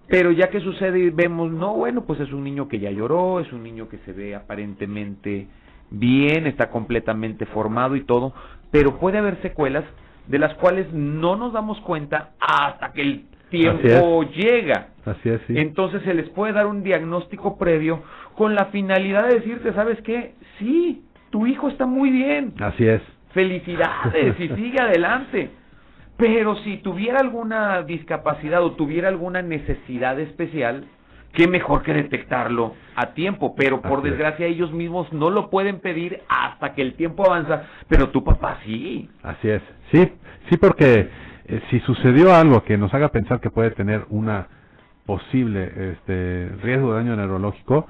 pero 0.09 0.31
ya 0.31 0.49
que 0.51 0.61
sucede 0.61 0.99
y 0.99 1.11
vemos, 1.11 1.51
no, 1.51 1.75
bueno, 1.75 2.05
pues 2.05 2.21
es 2.21 2.33
un 2.33 2.45
niño 2.45 2.69
que 2.69 2.79
ya 2.79 2.91
lloró, 2.91 3.41
es 3.41 3.53
un 3.53 3.63
niño 3.63 3.89
que 3.89 3.99
se 3.99 4.13
ve 4.13 4.35
aparentemente 4.35 5.49
bien, 5.91 6.47
está 6.47 6.71
completamente 6.71 7.47
formado 7.47 7.97
y 7.97 8.05
todo, 8.05 8.33
pero 8.71 8.99
puede 8.99 9.19
haber 9.19 9.41
secuelas 9.43 9.85
de 10.27 10.39
las 10.39 10.55
cuales 10.55 10.93
no 10.93 11.37
nos 11.37 11.53
damos 11.53 11.81
cuenta 11.81 12.31
hasta 12.41 12.93
que 12.93 13.03
el 13.03 13.25
tiempo 13.51 14.25
llega. 14.25 14.89
Así 15.05 15.29
es, 15.29 15.41
sí. 15.47 15.55
Entonces 15.57 16.03
se 16.03 16.15
les 16.15 16.29
puede 16.31 16.53
dar 16.53 16.67
un 16.67 16.83
diagnóstico 16.83 17.59
previo 17.59 18.03
con 18.35 18.55
la 18.55 18.67
finalidad 18.67 19.29
de 19.29 19.37
decirte, 19.37 19.73
¿sabes 19.73 20.01
qué? 20.03 20.35
Sí, 20.59 21.05
tu 21.31 21.47
hijo 21.47 21.69
está 21.69 21.87
muy 21.87 22.11
bien. 22.11 22.55
Así 22.61 22.87
es. 22.87 23.03
Felicidades 23.33 24.39
y 24.41 24.49
sigue 24.49 24.81
adelante. 24.81 25.51
Pero 26.17 26.57
si 26.57 26.79
tuviera 26.79 27.21
alguna 27.21 27.83
discapacidad 27.83 28.63
o 28.63 28.73
tuviera 28.73 29.09
alguna 29.09 29.43
necesidad 29.43 30.19
especial, 30.19 30.87
qué 31.33 31.47
mejor 31.47 31.83
que 31.83 31.93
detectarlo 31.93 32.75
a 32.95 33.13
tiempo, 33.13 33.55
pero 33.55 33.83
por 33.83 34.03
desgracia 34.03 34.47
ellos 34.47 34.73
mismos 34.73 35.13
no 35.13 35.29
lo 35.29 35.51
pueden 35.51 35.81
pedir 35.81 36.23
hasta 36.29 36.75
que 36.75 36.81
el 36.81 36.95
tiempo 36.95 37.27
avanza, 37.27 37.65
pero 37.89 38.09
tu 38.09 38.25
papá 38.25 38.59
sí. 38.65 39.11
Así 39.23 39.51
es, 39.51 39.63
sí, 39.93 40.11
sí 40.49 40.57
porque 40.57 41.11
eh, 41.45 41.61
si 41.71 41.81
sucedió 41.81 42.35
algo 42.35 42.65
que 42.65 42.79
nos 42.79 42.93
haga 42.95 43.09
pensar 43.09 43.41
que 43.41 43.51
puede 43.51 43.71
tener 43.73 44.07
una 44.09 44.49
posible 45.05 45.93
este, 45.93 46.51
riesgo 46.63 46.93
de 46.93 46.99
daño 47.03 47.17
neurológico, 47.17 47.87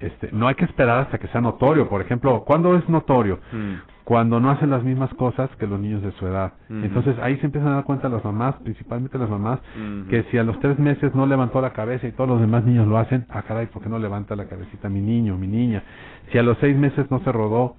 este, 0.00 0.30
no 0.32 0.46
hay 0.48 0.54
que 0.54 0.64
esperar 0.64 1.00
hasta 1.00 1.18
que 1.18 1.28
sea 1.28 1.40
notorio. 1.40 1.88
Por 1.88 2.00
ejemplo, 2.00 2.44
¿cuándo 2.44 2.76
es 2.76 2.88
notorio? 2.88 3.40
Mm. 3.52 3.74
Cuando 4.04 4.38
no 4.38 4.50
hacen 4.50 4.68
las 4.68 4.84
mismas 4.84 5.12
cosas 5.14 5.48
que 5.58 5.66
los 5.66 5.80
niños 5.80 6.02
de 6.02 6.12
su 6.12 6.26
edad. 6.26 6.52
Entonces 6.68 7.16
ahí 7.22 7.38
se 7.38 7.46
empiezan 7.46 7.72
a 7.72 7.76
dar 7.76 7.84
cuenta 7.84 8.10
las 8.10 8.22
mamás, 8.22 8.54
principalmente 8.56 9.16
las 9.18 9.30
mamás, 9.30 9.60
que 10.10 10.24
si 10.30 10.36
a 10.36 10.44
los 10.44 10.60
tres 10.60 10.78
meses 10.78 11.14
no 11.14 11.24
levantó 11.26 11.62
la 11.62 11.72
cabeza 11.72 12.06
y 12.06 12.12
todos 12.12 12.28
los 12.28 12.40
demás 12.40 12.64
niños 12.64 12.86
lo 12.86 12.98
hacen, 12.98 13.24
ah 13.30 13.42
caray, 13.42 13.66
¿por 13.66 13.82
qué 13.82 13.88
no 13.88 13.98
levanta 13.98 14.36
la 14.36 14.44
cabecita 14.44 14.90
mi 14.90 15.00
niño, 15.00 15.38
mi 15.38 15.46
niña? 15.46 15.82
Si 16.30 16.38
a 16.38 16.42
los 16.42 16.58
seis 16.58 16.76
meses 16.76 17.10
no 17.10 17.20
se 17.20 17.32
rodó, 17.32 17.76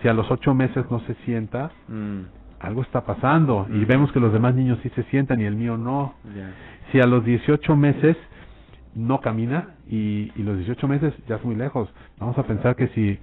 si 0.00 0.08
a 0.08 0.12
los 0.12 0.30
ocho 0.30 0.54
meses 0.54 0.84
no 0.90 1.00
se 1.00 1.14
sienta, 1.24 1.70
mm. 1.88 2.20
algo 2.60 2.82
está 2.82 3.00
pasando 3.00 3.66
y 3.70 3.84
vemos 3.84 4.12
que 4.12 4.20
los 4.20 4.32
demás 4.32 4.54
niños 4.54 4.78
sí 4.82 4.90
se 4.90 5.02
sientan 5.04 5.40
y 5.40 5.44
el 5.44 5.56
mío 5.56 5.76
no. 5.76 6.14
Si 6.92 7.00
a 7.00 7.06
los 7.06 7.24
18 7.24 7.74
meses 7.74 8.16
no 8.94 9.20
camina 9.20 9.70
y, 9.88 10.30
y 10.36 10.42
los 10.44 10.56
18 10.58 10.86
meses 10.86 11.14
ya 11.26 11.36
es 11.36 11.44
muy 11.44 11.56
lejos, 11.56 11.88
vamos 12.20 12.38
a 12.38 12.44
pensar 12.44 12.76
que 12.76 12.88
si 12.88 13.18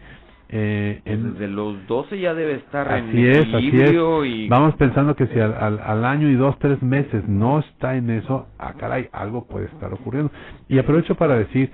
eh, 0.54 1.02
en, 1.06 1.34
Desde 1.34 1.48
los 1.48 1.88
12 1.88 2.20
ya 2.20 2.34
debe 2.34 2.56
estar 2.56 2.92
así 2.92 3.18
en 3.18 3.26
es, 3.26 3.54
así 3.54 3.72
es. 3.74 3.94
Y... 4.26 4.50
Vamos 4.50 4.76
pensando 4.76 5.16
que 5.16 5.28
si 5.28 5.40
al, 5.40 5.54
al, 5.54 5.80
al, 5.80 6.04
año 6.04 6.30
y 6.30 6.36
dos, 6.36 6.60
tres 6.60 6.82
meses 6.84 7.26
no 7.28 7.60
está 7.60 7.96
en 7.96 8.10
eso, 8.10 8.48
ah, 8.60 8.74
caray, 8.78 9.08
algo 9.14 9.46
puede 9.48 9.68
estar 9.68 9.94
ocurriendo. 9.94 10.30
Y 10.68 10.78
aprovecho 10.78 11.16
para 11.16 11.38
decir, 11.38 11.72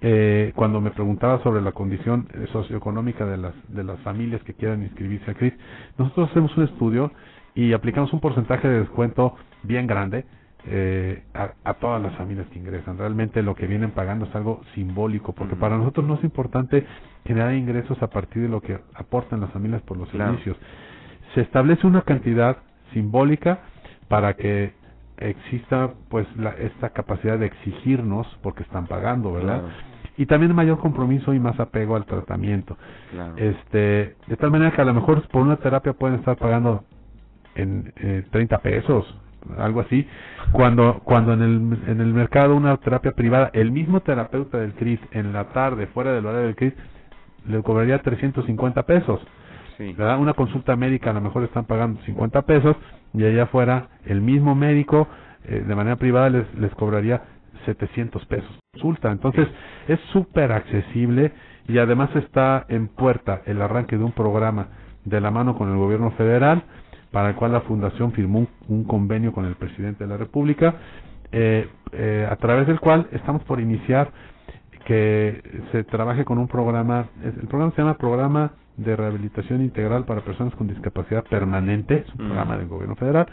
eh, 0.00 0.52
cuando 0.56 0.80
me 0.80 0.90
preguntaba 0.90 1.40
sobre 1.44 1.62
la 1.62 1.70
condición 1.70 2.26
socioeconómica 2.52 3.24
de 3.26 3.36
las, 3.36 3.54
de 3.68 3.84
las 3.84 4.00
familias 4.00 4.42
que 4.42 4.54
quieran 4.54 4.82
inscribirse 4.82 5.30
a 5.30 5.34
CRIS, 5.34 5.54
nosotros 5.96 6.28
hacemos 6.30 6.56
un 6.56 6.64
estudio 6.64 7.12
y 7.54 7.74
aplicamos 7.74 8.12
un 8.12 8.20
porcentaje 8.20 8.66
de 8.66 8.80
descuento 8.80 9.36
bien 9.62 9.86
grande 9.86 10.24
eh, 10.68 11.22
a, 11.32 11.74
todas 11.74 12.02
las 12.02 12.14
familias 12.16 12.46
que 12.48 12.58
ingresan. 12.58 12.98
Realmente 12.98 13.42
lo 13.42 13.54
que 13.54 13.66
vienen 13.66 13.92
pagando 13.92 14.26
es 14.26 14.34
algo 14.34 14.62
simbólico, 14.74 15.32
porque 15.32 15.54
para 15.54 15.76
nosotros 15.76 16.06
no 16.06 16.14
es 16.14 16.24
importante 16.24 16.84
generar 17.24 17.54
ingresos 17.54 18.02
a 18.02 18.08
partir 18.08 18.42
de 18.42 18.48
lo 18.48 18.60
que 18.60 18.78
aportan 18.94 19.40
las 19.40 19.50
familias 19.50 19.82
por 19.82 19.96
los 19.96 20.08
servicios. 20.08 20.56
Se 21.34 21.42
establece 21.42 21.86
una 21.86 22.02
cantidad 22.02 22.56
simbólica 22.92 23.60
para 24.08 24.34
que 24.34 24.72
exista 25.18 25.92
pues 26.08 26.26
la, 26.36 26.50
esta 26.50 26.90
capacidad 26.90 27.38
de 27.38 27.46
exigirnos 27.46 28.26
porque 28.42 28.62
están 28.62 28.86
pagando, 28.86 29.32
¿verdad? 29.32 29.62
Y 30.16 30.26
también 30.26 30.54
mayor 30.54 30.78
compromiso 30.78 31.34
y 31.34 31.38
más 31.38 31.60
apego 31.60 31.94
al 31.94 32.06
tratamiento. 32.06 32.76
Este, 33.36 34.16
de 34.26 34.36
tal 34.36 34.50
manera 34.50 34.72
que 34.72 34.80
a 34.80 34.84
lo 34.84 34.94
mejor 34.94 35.26
por 35.28 35.42
una 35.42 35.56
terapia 35.56 35.92
pueden 35.92 36.18
estar 36.18 36.36
pagando 36.36 36.84
en 37.54 37.92
eh, 37.96 38.24
30 38.30 38.58
pesos, 38.58 39.04
algo 39.58 39.80
así, 39.80 40.06
cuando 40.52 41.00
cuando 41.04 41.32
en 41.32 41.42
el 41.42 41.78
en 41.88 42.00
el 42.00 42.12
mercado 42.14 42.56
una 42.56 42.76
terapia 42.78 43.12
privada, 43.12 43.50
el 43.52 43.70
mismo 43.70 44.00
terapeuta 44.00 44.58
del 44.58 44.74
CRIS 44.74 45.00
en 45.12 45.32
la 45.32 45.44
tarde 45.52 45.86
fuera 45.88 46.12
del 46.12 46.26
horario 46.26 46.46
del 46.46 46.56
CRIS 46.56 46.74
le 47.48 47.62
cobraría 47.62 48.00
350 48.02 48.82
pesos. 48.84 49.20
¿verdad? 49.78 50.18
Una 50.18 50.32
consulta 50.32 50.74
médica 50.74 51.10
a 51.10 51.12
lo 51.12 51.20
mejor 51.20 51.44
están 51.44 51.66
pagando 51.66 52.00
50 52.02 52.42
pesos 52.42 52.76
y 53.12 53.24
allá 53.24 53.42
afuera 53.44 53.88
el 54.06 54.22
mismo 54.22 54.54
médico 54.54 55.06
eh, 55.44 55.62
de 55.66 55.74
manera 55.74 55.96
privada 55.96 56.30
les, 56.30 56.54
les 56.54 56.74
cobraría 56.74 57.22
700 57.66 58.24
pesos 58.24 58.58
consulta. 58.76 59.10
Entonces 59.10 59.48
es 59.88 59.98
súper 60.12 60.52
accesible 60.52 61.32
y 61.68 61.78
además 61.78 62.10
está 62.14 62.64
en 62.68 62.88
puerta 62.88 63.42
el 63.46 63.60
arranque 63.62 63.96
de 63.96 64.04
un 64.04 64.12
programa 64.12 64.68
de 65.04 65.20
la 65.20 65.30
mano 65.30 65.56
con 65.56 65.70
el 65.70 65.76
gobierno 65.76 66.10
federal 66.12 66.62
para 67.16 67.30
el 67.30 67.34
cual 67.34 67.52
la 67.52 67.62
fundación 67.62 68.12
firmó 68.12 68.46
un, 68.68 68.84
convenio 68.84 69.32
con 69.32 69.46
el 69.46 69.54
presidente 69.54 70.04
de 70.04 70.10
la 70.10 70.18
República 70.18 70.74
eh, 71.32 71.66
eh, 71.92 72.28
a 72.30 72.36
través 72.36 72.66
del 72.66 72.78
cual 72.78 73.08
estamos 73.10 73.42
por 73.44 73.58
iniciar 73.58 74.10
que 74.84 75.40
se 75.72 75.84
trabaje 75.84 76.26
con 76.26 76.36
un 76.36 76.46
programa, 76.46 77.06
el 77.24 77.48
programa 77.48 77.72
se 77.74 77.80
llama 77.80 77.96
Programa 77.96 78.50
de 78.76 78.94
Rehabilitación 78.94 79.62
Integral 79.62 80.04
para 80.04 80.20
Personas 80.20 80.54
con 80.56 80.68
Discapacidad 80.68 81.24
Permanente, 81.24 82.04
es 82.06 82.14
un 82.16 82.26
programa 82.26 82.58
del 82.58 82.68
gobierno 82.68 82.96
federal. 82.96 83.26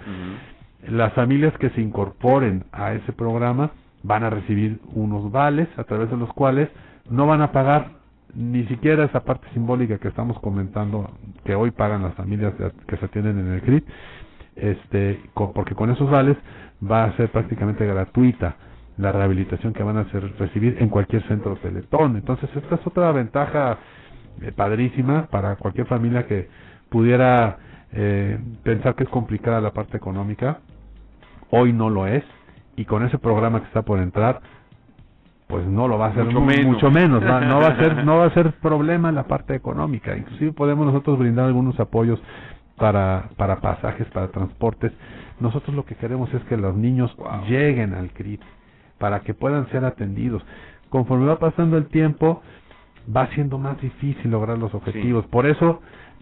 Las 0.88 1.12
familias 1.12 1.54
que 1.58 1.70
se 1.72 1.82
incorporen 1.82 2.64
a 2.72 2.94
ese 2.94 3.12
programa 3.12 3.72
van 4.02 4.24
a 4.24 4.30
recibir 4.30 4.80
unos 4.94 5.30
vales 5.30 5.68
a 5.76 5.84
través 5.84 6.10
de 6.10 6.16
los 6.16 6.32
cuales 6.32 6.70
no 7.10 7.28
van 7.28 7.42
a 7.42 7.52
pagar 7.52 7.90
ni 8.36 8.66
siquiera 8.66 9.06
esa 9.06 9.24
parte 9.24 9.48
simbólica 9.54 9.98
que 9.98 10.08
estamos 10.08 10.40
comentando 10.40 11.12
que 11.46 11.56
hoy 11.56 11.72
pagan 11.72 12.04
las 12.04 12.16
familias 12.16 12.54
que 12.88 12.98
se 12.98 13.06
atienden 13.06 13.40
en 13.40 13.54
el 13.54 13.62
CRIT, 13.62 13.86
este, 14.56 15.20
porque 15.54 15.76
con 15.76 15.92
esos 15.92 16.10
vales 16.10 16.38
va 16.84 17.06
a 17.06 17.16
ser 17.18 17.30
prácticamente 17.30 17.86
gratuita 17.86 18.56
la 18.98 19.12
rehabilitación 19.12 19.74
que 19.74 19.84
van 19.84 19.98
a 19.98 20.02
hacer, 20.02 20.34
recibir 20.38 20.78
en 20.80 20.90
cualquier 20.90 21.24
centro 21.28 21.56
Teletón. 21.56 22.16
Entonces, 22.16 22.50
esta 22.56 22.76
es 22.76 22.88
otra 22.88 23.12
ventaja 23.12 23.78
eh, 24.42 24.52
padrísima 24.52 25.28
para 25.28 25.56
cualquier 25.56 25.88
familia 25.88 26.28
que 26.28 26.48
pudiera 26.90 27.58
eh, 27.92 28.38
pensar 28.64 28.96
que 28.96 29.04
es 29.04 29.10
complicada 29.10 29.62
la 29.62 29.72
parte 29.72 29.98
económica. 29.98 30.60
Hoy 31.50 31.74
no 31.74 31.90
lo 31.90 32.08
es 32.08 32.24
y 32.76 32.86
con 32.86 33.04
ese 33.04 33.18
programa 33.18 33.62
que 33.62 33.68
está 33.68 33.84
por 33.84 34.00
entrar 34.00 34.42
pues 35.54 35.68
no 35.68 35.88
lo 35.88 36.00
va 36.00 36.08
a 36.08 36.10
hacer 36.10 36.26
mucho 36.26 36.42
menos, 36.42 36.66
mucho 36.66 36.90
menos 36.90 37.22
no 37.22 37.60
va 37.60 37.68
a 37.68 37.78
ser 37.78 38.04
no 38.06 38.18
va 38.18 38.26
a 38.26 38.30
ser 38.32 38.54
problema 38.54 39.12
la 39.12 39.28
parte 39.28 39.54
económica. 39.54 40.18
Inclusive 40.18 40.52
podemos 40.52 40.88
nosotros 40.88 41.20
brindar 41.20 41.46
algunos 41.46 41.80
apoyos 41.80 42.20
para 42.76 43.30
para 43.38 43.62
pasajes 43.62 44.08
para 44.08 44.30
transportes. 44.30 44.92
Nosotros 45.40 45.76
lo 45.76 45.86
que 45.86 45.94
queremos 45.94 46.34
es 46.34 46.44
que 46.46 46.58
los 46.58 46.76
niños 46.76 47.16
lleguen 47.48 47.94
al 47.94 48.10
CRIT 48.14 48.42
para 48.98 49.20
que 49.20 49.36
puedan 49.36 49.70
ser 49.70 49.86
atendidos. 49.86 50.44
Conforme 50.90 51.28
va 51.28 51.38
pasando 51.38 51.78
el 51.78 51.86
tiempo 51.86 52.42
va 53.16 53.28
siendo 53.36 53.60
más 53.60 53.80
difícil 53.80 54.32
lograr 54.32 54.58
los 54.58 54.74
objetivos. 54.74 55.28
Por 55.28 55.46
eso 55.46 55.82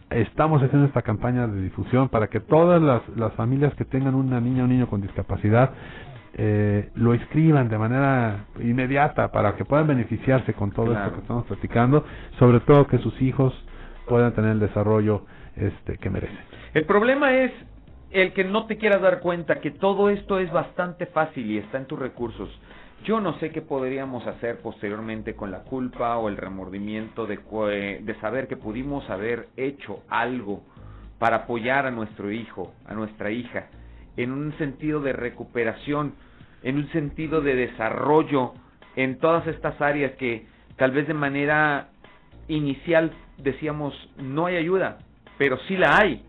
estamos 0.09 0.61
haciendo 0.61 0.87
esta 0.87 1.03
campaña 1.03 1.47
de 1.47 1.61
difusión 1.61 2.09
para 2.09 2.27
que 2.27 2.41
todas 2.41 2.81
las, 2.81 3.01
las 3.15 3.31
familias 3.35 3.73
que 3.75 3.85
tengan 3.85 4.13
una 4.13 4.41
niña 4.41 4.63
o 4.63 4.65
un 4.65 4.71
niño 4.71 4.87
con 4.89 4.99
discapacidad 4.99 5.71
eh, 6.33 6.89
lo 6.95 7.13
escriban 7.13 7.67
de 7.67 7.77
manera 7.77 8.45
inmediata 8.61 9.31
para 9.31 9.55
que 9.55 9.65
puedan 9.65 9.87
beneficiarse 9.87 10.53
con 10.53 10.71
todo 10.71 10.93
esto 10.93 11.13
que 11.13 11.19
estamos 11.19 11.45
platicando, 11.45 12.05
sobre 12.39 12.61
todo 12.61 12.87
que 12.87 12.99
sus 12.99 13.21
hijos 13.21 13.53
puedan 14.07 14.33
tener 14.33 14.51
el 14.51 14.59
desarrollo 14.59 15.25
este 15.55 15.97
que 15.97 16.09
merecen. 16.09 16.39
El 16.73 16.85
problema 16.85 17.33
es 17.33 17.51
el 18.11 18.33
que 18.33 18.43
no 18.43 18.65
te 18.65 18.77
quieras 18.77 19.01
dar 19.01 19.19
cuenta 19.19 19.59
que 19.59 19.71
todo 19.71 20.09
esto 20.09 20.39
es 20.39 20.51
bastante 20.51 21.05
fácil 21.05 21.49
y 21.51 21.57
está 21.57 21.77
en 21.77 21.85
tus 21.85 21.99
recursos. 21.99 22.49
Yo 23.03 23.19
no 23.19 23.37
sé 23.39 23.49
qué 23.49 23.61
podríamos 23.61 24.27
hacer 24.27 24.59
posteriormente 24.59 25.33
con 25.35 25.49
la 25.49 25.63
culpa 25.63 26.17
o 26.17 26.29
el 26.29 26.37
remordimiento 26.37 27.25
de, 27.25 27.39
de 28.01 28.15
saber 28.21 28.47
que 28.47 28.57
pudimos 28.57 29.09
haber 29.09 29.47
hecho 29.57 30.03
algo 30.07 30.61
para 31.17 31.37
apoyar 31.37 31.87
a 31.87 31.91
nuestro 31.91 32.31
hijo, 32.31 32.73
a 32.85 32.93
nuestra 32.93 33.31
hija, 33.31 33.67
en 34.17 34.31
un 34.31 34.57
sentido 34.57 35.01
de 35.01 35.13
recuperación. 35.13 36.13
en 36.63 36.77
un 36.77 36.91
sentido 36.91 37.41
de 37.41 37.55
desarrollo 37.55 38.53
en 38.95 39.17
todas 39.17 39.47
estas 39.47 39.81
áreas 39.81 40.11
que 40.17 40.45
tal 40.77 40.91
vez 40.91 41.07
de 41.07 41.15
manera 41.15 41.89
inicial 42.47 43.11
decíamos 43.37 43.93
no 44.17 44.45
hay 44.45 44.57
ayuda, 44.57 44.99
pero 45.37 45.57
sí 45.67 45.75
la 45.75 45.97
hay. 45.97 46.23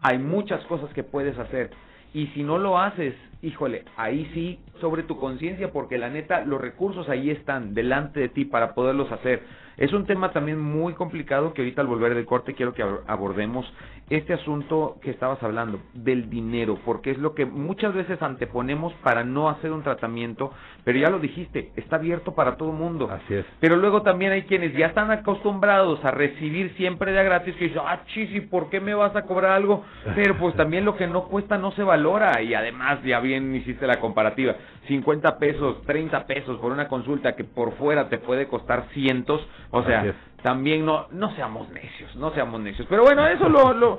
Hay 0.00 0.18
muchas 0.18 0.64
cosas 0.66 0.92
que 0.94 1.02
puedes 1.02 1.38
hacer. 1.38 1.70
Y 2.12 2.28
si 2.28 2.42
no 2.42 2.58
lo 2.58 2.78
haces, 2.78 3.14
híjole, 3.42 3.84
ahí 3.96 4.30
sí, 4.34 4.58
sobre 4.84 5.02
tu 5.02 5.16
conciencia, 5.16 5.72
porque 5.72 5.96
la 5.96 6.10
neta, 6.10 6.44
los 6.44 6.60
recursos 6.60 7.08
ahí 7.08 7.30
están 7.30 7.72
delante 7.72 8.20
de 8.20 8.28
ti 8.28 8.44
para 8.44 8.74
poderlos 8.74 9.10
hacer. 9.10 9.42
Es 9.78 9.94
un 9.94 10.04
tema 10.04 10.30
también 10.30 10.60
muy 10.60 10.92
complicado 10.92 11.54
que 11.54 11.62
ahorita 11.62 11.80
al 11.80 11.88
volver 11.88 12.14
del 12.14 12.26
corte 12.26 12.52
quiero 12.52 12.74
que 12.74 12.84
abordemos 13.06 13.66
este 14.10 14.34
asunto 14.34 14.98
que 15.00 15.10
estabas 15.10 15.42
hablando, 15.42 15.80
del 15.94 16.28
dinero, 16.28 16.78
porque 16.84 17.10
es 17.10 17.18
lo 17.18 17.34
que 17.34 17.46
muchas 17.46 17.94
veces 17.94 18.20
anteponemos 18.20 18.92
para 19.02 19.24
no 19.24 19.48
hacer 19.48 19.72
un 19.72 19.82
tratamiento, 19.82 20.52
pero 20.84 20.98
ya 20.98 21.08
lo 21.08 21.18
dijiste, 21.18 21.72
está 21.76 21.96
abierto 21.96 22.34
para 22.34 22.56
todo 22.56 22.72
mundo. 22.72 23.08
Así 23.10 23.34
es. 23.34 23.46
Pero 23.60 23.76
luego 23.76 24.02
también 24.02 24.32
hay 24.32 24.42
quienes 24.42 24.74
ya 24.74 24.86
están 24.86 25.10
acostumbrados 25.10 26.04
a 26.04 26.10
recibir 26.10 26.74
siempre 26.76 27.12
de 27.12 27.24
gratis, 27.24 27.56
que 27.56 27.64
dicen, 27.68 27.82
ah, 27.86 28.02
chis, 28.08 28.30
¿y 28.34 28.40
por 28.42 28.68
qué 28.68 28.78
me 28.80 28.94
vas 28.94 29.16
a 29.16 29.22
cobrar 29.22 29.52
algo? 29.52 29.84
Pero 30.14 30.36
pues 30.36 30.54
también 30.54 30.84
lo 30.84 30.96
que 30.96 31.06
no 31.06 31.24
cuesta 31.24 31.56
no 31.56 31.72
se 31.72 31.82
valora, 31.82 32.42
y 32.42 32.52
además 32.52 33.02
ya 33.04 33.20
bien 33.20 33.54
hiciste 33.54 33.86
la 33.86 34.00
comparativa, 34.00 34.54
50 34.88 35.38
pesos, 35.38 35.82
30 35.86 36.26
pesos 36.26 36.58
por 36.58 36.72
una 36.72 36.88
consulta 36.88 37.34
que 37.34 37.44
por 37.44 37.72
fuera 37.76 38.08
te 38.08 38.18
puede 38.18 38.46
costar 38.46 38.86
cientos, 38.92 39.46
o 39.70 39.82
sea, 39.82 40.14
también 40.42 40.84
no, 40.84 41.06
no 41.10 41.34
seamos 41.34 41.68
necios, 41.70 42.14
no 42.16 42.32
seamos 42.32 42.60
necios. 42.60 42.86
Pero 42.88 43.02
bueno, 43.02 43.26
eso 43.26 43.48
lo, 43.48 43.72
lo 43.72 43.98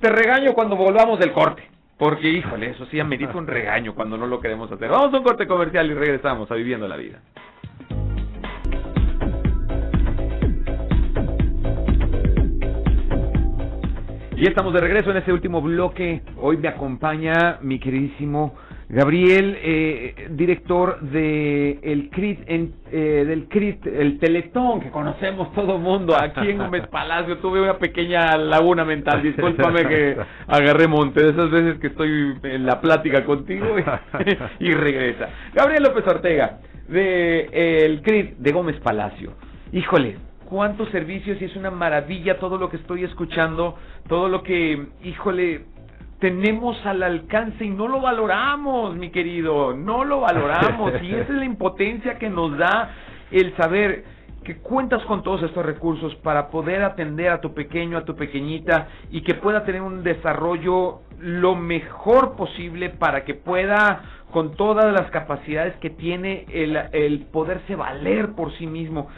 te 0.00 0.08
regaño 0.08 0.54
cuando 0.54 0.76
volvamos 0.76 1.18
del 1.18 1.32
corte. 1.32 1.68
Porque, 1.98 2.30
híjole, 2.30 2.70
eso 2.70 2.86
sí 2.86 2.98
amerita 2.98 3.36
un 3.36 3.46
regaño 3.46 3.94
cuando 3.94 4.16
no 4.16 4.26
lo 4.26 4.40
queremos 4.40 4.72
hacer. 4.72 4.88
Vamos 4.88 5.12
a 5.12 5.18
un 5.18 5.22
corte 5.22 5.46
comercial 5.46 5.90
y 5.90 5.92
regresamos 5.92 6.50
a 6.50 6.54
Viviendo 6.54 6.88
la 6.88 6.96
Vida. 6.96 7.20
Y 14.34 14.46
estamos 14.46 14.72
de 14.72 14.80
regreso 14.80 15.10
en 15.10 15.18
este 15.18 15.34
último 15.34 15.60
bloque. 15.60 16.22
Hoy 16.38 16.56
me 16.56 16.68
acompaña 16.68 17.58
mi 17.60 17.78
queridísimo 17.78 18.54
Gabriel, 18.92 19.56
eh, 19.62 20.28
director 20.30 21.00
de 21.00 21.78
el 21.80 22.10
CRIT, 22.10 22.40
eh, 22.48 23.24
del 23.24 23.46
CRIT, 23.46 23.86
el 23.86 24.18
Teletón 24.18 24.80
que 24.80 24.90
conocemos 24.90 25.52
todo 25.52 25.76
el 25.76 25.80
mundo 25.80 26.16
aquí 26.20 26.50
en 26.50 26.58
Gómez 26.58 26.86
Palacio. 26.90 27.38
Tuve 27.38 27.62
una 27.62 27.78
pequeña 27.78 28.36
laguna 28.36 28.84
mental, 28.84 29.22
discúlpame 29.22 29.86
que 29.86 30.16
agarré 30.48 30.88
monte 30.88 31.22
de 31.22 31.30
esas 31.30 31.52
veces 31.52 31.78
que 31.78 31.86
estoy 31.86 32.36
en 32.42 32.66
la 32.66 32.80
plática 32.80 33.24
contigo 33.24 33.76
y, 34.58 34.72
regresa. 34.72 35.28
Gabriel 35.54 35.84
López 35.84 36.04
Ortega, 36.08 36.58
de 36.88 37.48
eh, 37.52 37.84
el 37.84 38.02
CRIT 38.02 38.38
de 38.38 38.50
Gómez 38.50 38.80
Palacio. 38.80 39.34
Híjole, 39.72 40.16
cuántos 40.46 40.88
servicios 40.88 41.40
y 41.40 41.44
es 41.44 41.54
una 41.54 41.70
maravilla 41.70 42.40
todo 42.40 42.58
lo 42.58 42.68
que 42.68 42.78
estoy 42.78 43.04
escuchando, 43.04 43.76
todo 44.08 44.28
lo 44.28 44.42
que, 44.42 44.88
híjole, 45.04 45.60
tenemos 46.20 46.76
al 46.84 47.02
alcance 47.02 47.64
y 47.64 47.70
no 47.70 47.88
lo 47.88 48.00
valoramos, 48.00 48.94
mi 48.94 49.10
querido, 49.10 49.74
no 49.74 50.04
lo 50.04 50.20
valoramos. 50.20 50.92
y 51.02 51.14
esa 51.14 51.32
es 51.32 51.38
la 51.38 51.44
impotencia 51.44 52.18
que 52.18 52.28
nos 52.28 52.56
da 52.56 52.90
el 53.30 53.56
saber 53.56 54.04
que 54.44 54.56
cuentas 54.56 55.02
con 55.04 55.22
todos 55.22 55.42
estos 55.42 55.64
recursos 55.64 56.14
para 56.16 56.48
poder 56.48 56.82
atender 56.82 57.30
a 57.30 57.40
tu 57.40 57.52
pequeño, 57.52 57.98
a 57.98 58.04
tu 58.04 58.16
pequeñita 58.16 58.88
y 59.10 59.22
que 59.22 59.34
pueda 59.34 59.64
tener 59.64 59.82
un 59.82 60.02
desarrollo 60.02 61.00
lo 61.18 61.54
mejor 61.54 62.36
posible 62.36 62.90
para 62.90 63.24
que 63.24 63.34
pueda 63.34 64.02
con 64.30 64.54
todas 64.54 64.92
las 64.92 65.10
capacidades 65.10 65.74
que 65.76 65.90
tiene 65.90 66.46
el, 66.52 66.76
el 66.92 67.26
poderse 67.26 67.74
valer 67.74 68.32
por 68.32 68.52
sí 68.56 68.66
mismo. 68.66 69.08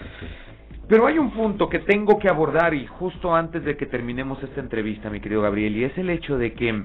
Pero 0.92 1.06
hay 1.06 1.16
un 1.18 1.30
punto 1.30 1.70
que 1.70 1.78
tengo 1.78 2.18
que 2.18 2.28
abordar 2.28 2.74
y 2.74 2.86
justo 2.86 3.34
antes 3.34 3.64
de 3.64 3.78
que 3.78 3.86
terminemos 3.86 4.42
esta 4.42 4.60
entrevista, 4.60 5.08
mi 5.08 5.20
querido 5.20 5.40
Gabriel, 5.40 5.74
y 5.74 5.84
es 5.84 5.96
el 5.96 6.10
hecho 6.10 6.36
de 6.36 6.52
que 6.52 6.84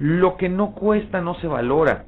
lo 0.00 0.36
que 0.36 0.48
no 0.48 0.72
cuesta 0.72 1.20
no 1.20 1.36
se 1.36 1.46
valora. 1.46 2.06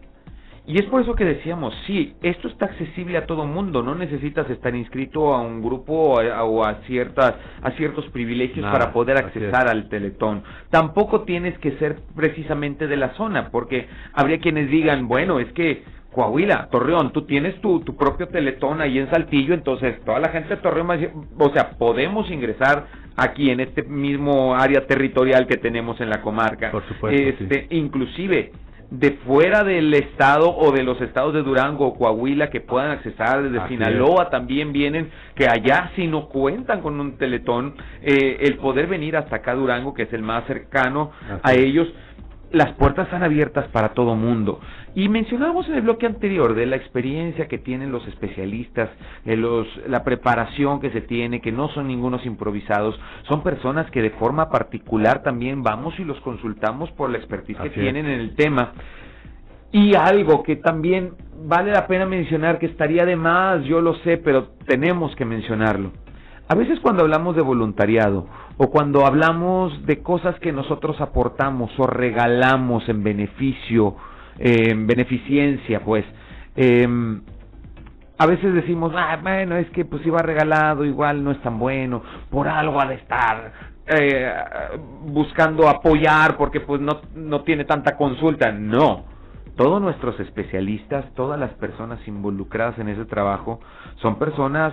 Y 0.67 0.81
es 0.81 0.87
por 0.87 1.01
eso 1.01 1.15
que 1.15 1.25
decíamos, 1.25 1.73
sí, 1.87 2.17
esto 2.23 2.49
está 2.49 2.65
accesible 2.65 3.19
a 3.19 3.27
todo 3.27 3.47
mundo, 3.47 3.85
no 3.85 3.95
necesitas 3.95 4.51
estar 4.51 4.75
inscrito 4.75 5.33
a 5.33 5.43
un 5.43 5.63
grupo 5.63 5.93
o 5.93 6.65
a, 6.65 6.75
ciertas 6.89 7.37
a 7.63 7.71
ciertos 7.77 8.05
privilegios 8.09 8.69
para 8.69 8.93
poder 8.93 9.17
accesar 9.17 9.69
al 9.69 9.89
Teletón. 9.89 10.43
Tampoco 10.71 11.21
tienes 11.21 11.57
que 11.61 11.79
ser 11.79 12.01
precisamente 12.17 12.89
de 12.89 12.97
la 12.97 13.15
zona, 13.15 13.51
porque 13.51 13.87
habría 14.13 14.41
quienes 14.41 14.69
digan, 14.71 15.07
bueno, 15.07 15.39
es 15.39 15.53
que 15.53 15.85
Coahuila, 16.13 16.69
Torreón, 16.71 17.13
tú 17.13 17.23
tienes 17.23 17.61
tu, 17.61 17.81
tu 17.81 17.97
propio 17.97 18.29
teletón 18.29 18.81
ahí 18.81 18.99
en 18.99 19.11
Saltillo, 19.11 19.55
entonces 19.55 19.99
toda 20.05 20.21
la 20.21 20.29
gente 20.29 20.51
de 20.51 20.57
Torreón, 20.59 20.89
o 21.39 21.51
sea, 21.51 21.71
podemos 21.71 22.31
ingresar 22.31 22.87
aquí 23.17 23.51
en 23.51 23.61
este 23.61 23.83
mismo 23.83 24.55
área 24.55 24.87
territorial 24.87 25.47
que 25.47 25.57
tenemos 25.57 26.01
en 26.01 26.11
la 26.11 26.21
comarca. 26.21 26.71
Por 26.71 26.87
supuesto. 26.87 27.45
Este, 27.45 27.67
Inclusive 27.71 28.53
de 28.93 29.13
fuera 29.25 29.65
del 29.65 29.95
estado 29.95 30.55
o 30.55 30.71
de 30.71 30.83
los 30.83 31.01
estados 31.01 31.33
de 31.33 31.43
Durango 31.43 31.87
o 31.87 31.95
Coahuila 31.95 32.51
que 32.51 32.61
puedan 32.61 32.91
accesar 32.91 33.43
desde 33.43 33.67
Sinaloa 33.67 34.29
también 34.29 34.71
vienen 34.71 35.11
que 35.35 35.47
allá 35.47 35.93
si 35.97 36.07
no 36.07 36.29
cuentan 36.29 36.83
con 36.83 37.01
un 37.01 37.17
teletón 37.17 37.75
eh, 38.03 38.37
el 38.41 38.59
poder 38.59 38.89
venir 38.89 39.17
hasta 39.17 39.37
acá 39.37 39.55
Durango 39.55 39.95
que 39.95 40.03
es 40.03 40.13
el 40.13 40.21
más 40.21 40.45
cercano 40.47 41.11
a 41.43 41.55
ellos 41.55 41.89
las 42.53 42.73
puertas 42.73 43.07
están 43.07 43.23
abiertas 43.23 43.67
para 43.69 43.91
todo 43.91 44.15
mundo. 44.15 44.61
Y 44.95 45.09
mencionábamos 45.09 45.69
en 45.69 45.75
el 45.75 45.83
bloque 45.83 46.07
anterior 46.07 46.55
de 46.55 46.67
la 46.67 46.77
experiencia 46.77 47.49
que 47.49 47.59
tienen 47.59 47.91
los 47.91 48.07
especialistas, 48.07 48.91
de 49.25 49.37
los, 49.37 49.67
la 49.89 50.05
preparación 50.05 50.81
que 50.81 50.91
se 50.91 51.01
tiene, 51.01 51.41
que 51.41 51.51
no 51.51 51.69
son 51.71 51.89
ningunos 51.89 52.25
improvisados, 52.27 52.99
son 53.29 53.43
personas 53.43 53.91
que 53.91 54.03
de 54.03 54.11
forma 54.11 54.51
particular 54.51 55.23
también 55.23 55.63
vamos 55.63 55.99
y 55.99 56.05
los 56.05 56.21
consultamos 56.21 56.91
por 56.93 57.11
la 57.11 57.19
expertise 57.19 57.59
que 57.59 57.71
tienen 57.71 58.07
en 58.07 58.21
el 58.21 58.35
tema. 58.37 58.73
Y 59.73 59.95
algo 59.95 60.43
que 60.43 60.57
también 60.57 61.15
vale 61.45 61.73
la 61.73 61.87
pena 61.87 62.05
mencionar, 62.05 62.59
que 62.59 62.67
estaría 62.67 63.07
de 63.07 63.17
más, 63.17 63.65
yo 63.65 63.81
lo 63.81 63.95
sé, 63.97 64.19
pero 64.19 64.49
tenemos 64.67 65.17
que 65.17 65.25
mencionarlo. 65.25 65.93
A 66.49 66.55
veces 66.55 66.79
cuando 66.81 67.03
hablamos 67.03 67.35
de 67.35 67.41
voluntariado 67.41 68.27
o 68.57 68.71
cuando 68.71 69.07
hablamos 69.07 69.87
de 69.87 70.03
cosas 70.03 70.39
que 70.41 70.53
nosotros 70.53 71.01
aportamos 71.01 71.71
o 71.79 71.87
regalamos 71.87 72.89
en 72.89 73.03
beneficio, 73.03 73.97
en 74.39 74.87
beneficencia, 74.87 75.81
pues, 75.81 76.05
em, 76.57 77.23
a 78.19 78.27
veces 78.27 78.55
decimos, 78.55 78.93
ah, 78.97 79.19
bueno, 79.21 79.57
es 79.57 79.69
que 79.71 79.85
pues 79.85 80.05
iba 80.07 80.23
regalado, 80.23 80.85
igual 80.85 81.25
no 81.25 81.33
es 81.33 81.43
tan 81.43 81.59
bueno, 81.59 82.03
por 82.31 82.47
algo 82.47 82.81
ha 82.81 82.87
de 82.87 82.95
estar 82.95 83.53
eh, 83.87 84.33
buscando 85.07 85.69
apoyar 85.69 86.37
porque 86.37 86.61
pues 86.61 86.81
no, 86.81 87.01
no 87.15 87.43
tiene 87.43 87.65
tanta 87.65 87.97
consulta. 87.97 88.53
No, 88.53 89.05
todos 89.57 89.83
nuestros 89.83 90.19
especialistas, 90.21 91.05
todas 91.15 91.39
las 91.39 91.51
personas 91.55 91.99
involucradas 92.07 92.79
en 92.79 92.89
ese 92.89 93.05
trabajo 93.07 93.61
son 94.01 94.19
personas 94.19 94.73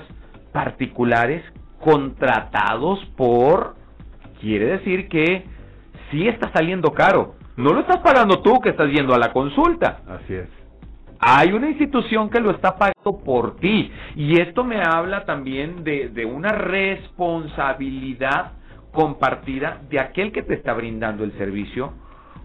particulares 0.52 1.44
contratados 1.80 3.04
por, 3.16 3.76
quiere 4.40 4.78
decir 4.78 5.08
que 5.08 5.46
sí 6.12 6.28
está 6.28 6.52
saliendo 6.54 6.92
caro. 6.92 7.36
No 7.58 7.74
lo 7.74 7.82
estás 7.82 8.00
pagando 8.00 8.42
tú 8.42 8.60
que 8.60 8.70
estás 8.70 8.90
yendo 8.90 9.14
a 9.14 9.18
la 9.18 9.34
consulta. 9.34 10.02
Así 10.08 10.34
es. 10.34 10.48
Hay 11.20 11.52
una 11.52 11.70
institución 11.70 12.30
que 12.30 12.40
lo 12.40 12.52
está 12.52 12.78
pagando 12.78 13.20
por 13.24 13.58
ti. 13.58 13.92
Y 14.16 14.40
esto 14.40 14.64
me 14.64 14.82
habla 14.82 15.26
también 15.26 15.84
de, 15.84 16.10
de 16.10 16.26
una 16.26 16.54
responsabilidad 16.54 18.54
compartida 18.92 19.82
de 19.90 20.00
aquel 20.00 20.32
que 20.32 20.42
te 20.42 20.54
está 20.54 20.74
brindando 20.74 21.24
el 21.24 21.38
servicio, 21.38 21.94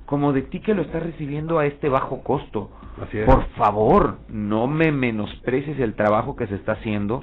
como 0.04 0.32
de 0.32 0.42
ti 0.42 0.60
que 0.60 0.74
lo 0.74 0.82
estás 0.82 1.02
recibiendo 1.02 1.58
a 1.58 1.66
este 1.66 1.88
bajo 1.88 2.22
costo. 2.22 2.70
Así 3.00 3.18
es. 3.18 3.26
Por 3.26 3.46
favor, 3.50 4.18
no 4.28 4.66
me 4.66 4.92
menosprecies 4.92 5.78
el 5.78 5.94
trabajo 5.94 6.36
que 6.36 6.46
se 6.48 6.56
está 6.56 6.72
haciendo 6.72 7.22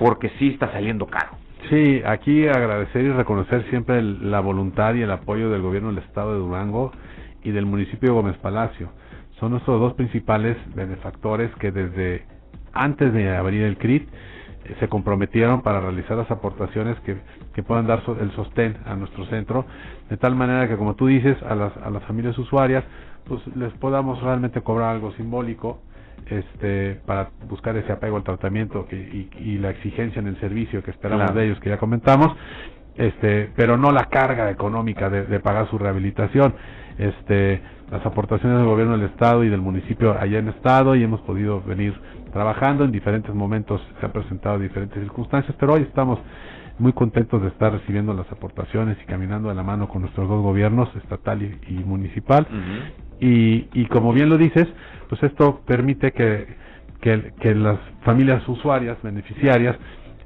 porque 0.00 0.30
sí 0.38 0.48
está 0.48 0.72
saliendo 0.72 1.06
caro. 1.06 1.32
Sí, 1.68 2.02
aquí 2.06 2.48
agradecer 2.48 3.04
y 3.04 3.12
reconocer 3.12 3.68
siempre 3.68 4.02
la 4.02 4.40
voluntad 4.40 4.94
y 4.94 5.02
el 5.02 5.10
apoyo 5.10 5.50
del 5.50 5.60
gobierno 5.60 5.90
del 5.90 6.02
estado 6.02 6.32
de 6.32 6.38
Durango 6.38 6.90
y 7.44 7.50
del 7.50 7.66
municipio 7.66 8.08
de 8.08 8.14
Gómez 8.14 8.36
Palacio. 8.38 8.88
Son 9.38 9.50
nuestros 9.50 9.78
dos 9.78 9.92
principales 9.92 10.56
benefactores 10.74 11.54
que 11.56 11.70
desde 11.70 12.24
antes 12.72 13.12
de 13.12 13.36
abrir 13.36 13.62
el 13.62 13.76
CRIT 13.76 14.08
eh, 14.64 14.76
se 14.80 14.88
comprometieron 14.88 15.60
para 15.60 15.80
realizar 15.80 16.16
las 16.16 16.30
aportaciones 16.30 16.98
que, 17.00 17.18
que 17.54 17.62
puedan 17.62 17.86
dar 17.86 18.02
el 18.20 18.30
sostén 18.32 18.78
a 18.86 18.96
nuestro 18.96 19.26
centro, 19.26 19.66
de 20.08 20.16
tal 20.16 20.34
manera 20.34 20.66
que, 20.66 20.76
como 20.76 20.94
tú 20.94 21.08
dices, 21.08 21.36
a 21.42 21.54
las, 21.54 21.76
a 21.76 21.90
las 21.90 22.02
familias 22.04 22.38
usuarias, 22.38 22.84
pues 23.28 23.46
les 23.54 23.72
podamos 23.74 24.22
realmente 24.22 24.62
cobrar 24.62 24.94
algo 24.94 25.12
simbólico 25.12 25.82
este, 26.26 27.00
para 27.06 27.30
buscar 27.48 27.76
ese 27.76 27.92
apego 27.92 28.16
al 28.16 28.24
tratamiento 28.24 28.86
que, 28.86 28.96
y, 29.38 29.58
la 29.58 29.70
exigencia 29.70 30.20
en 30.20 30.28
el 30.28 30.38
servicio 30.40 30.82
que 30.82 30.90
esperamos 30.90 31.34
de 31.34 31.44
ellos, 31.44 31.60
que 31.60 31.70
ya 31.70 31.78
comentamos, 31.78 32.36
este, 32.96 33.50
pero 33.56 33.76
no 33.76 33.92
la 33.92 34.06
carga 34.06 34.50
económica 34.50 35.08
de, 35.10 35.26
de 35.26 35.40
pagar 35.40 35.68
su 35.68 35.78
rehabilitación. 35.78 36.54
Este, 36.98 37.60
las 37.90 38.04
aportaciones 38.06 38.58
del 38.58 38.66
gobierno 38.66 38.96
del 38.96 39.08
estado 39.08 39.42
y 39.42 39.48
del 39.48 39.60
municipio 39.60 40.16
allá 40.18 40.38
en 40.38 40.48
estado 40.48 40.94
y 40.94 41.02
hemos 41.02 41.20
podido 41.22 41.60
venir 41.62 41.94
trabajando 42.32 42.84
en 42.84 42.92
diferentes 42.92 43.34
momentos 43.34 43.80
se 43.98 44.06
han 44.06 44.12
presentado 44.12 44.58
diferentes 44.58 45.02
circunstancias 45.02 45.56
pero 45.58 45.74
hoy 45.74 45.82
estamos 45.82 46.20
muy 46.80 46.92
contentos 46.92 47.42
de 47.42 47.48
estar 47.48 47.72
recibiendo 47.72 48.14
las 48.14 48.30
aportaciones 48.32 48.96
y 49.02 49.06
caminando 49.06 49.48
de 49.48 49.54
la 49.54 49.62
mano 49.62 49.88
con 49.88 50.02
nuestros 50.02 50.28
dos 50.28 50.42
gobiernos 50.42 50.88
estatal 50.96 51.42
y, 51.42 51.72
municipal 51.74 52.46
y, 53.20 53.68
y 53.72 53.86
como 53.86 54.12
bien 54.12 54.28
lo 54.28 54.38
dices 54.38 54.66
pues 55.08 55.22
esto 55.22 55.60
permite 55.66 56.12
que, 56.12 56.46
que, 57.00 57.32
que 57.40 57.54
las 57.54 57.78
familias 58.02 58.46
usuarias 58.48 58.96
beneficiarias 59.02 59.76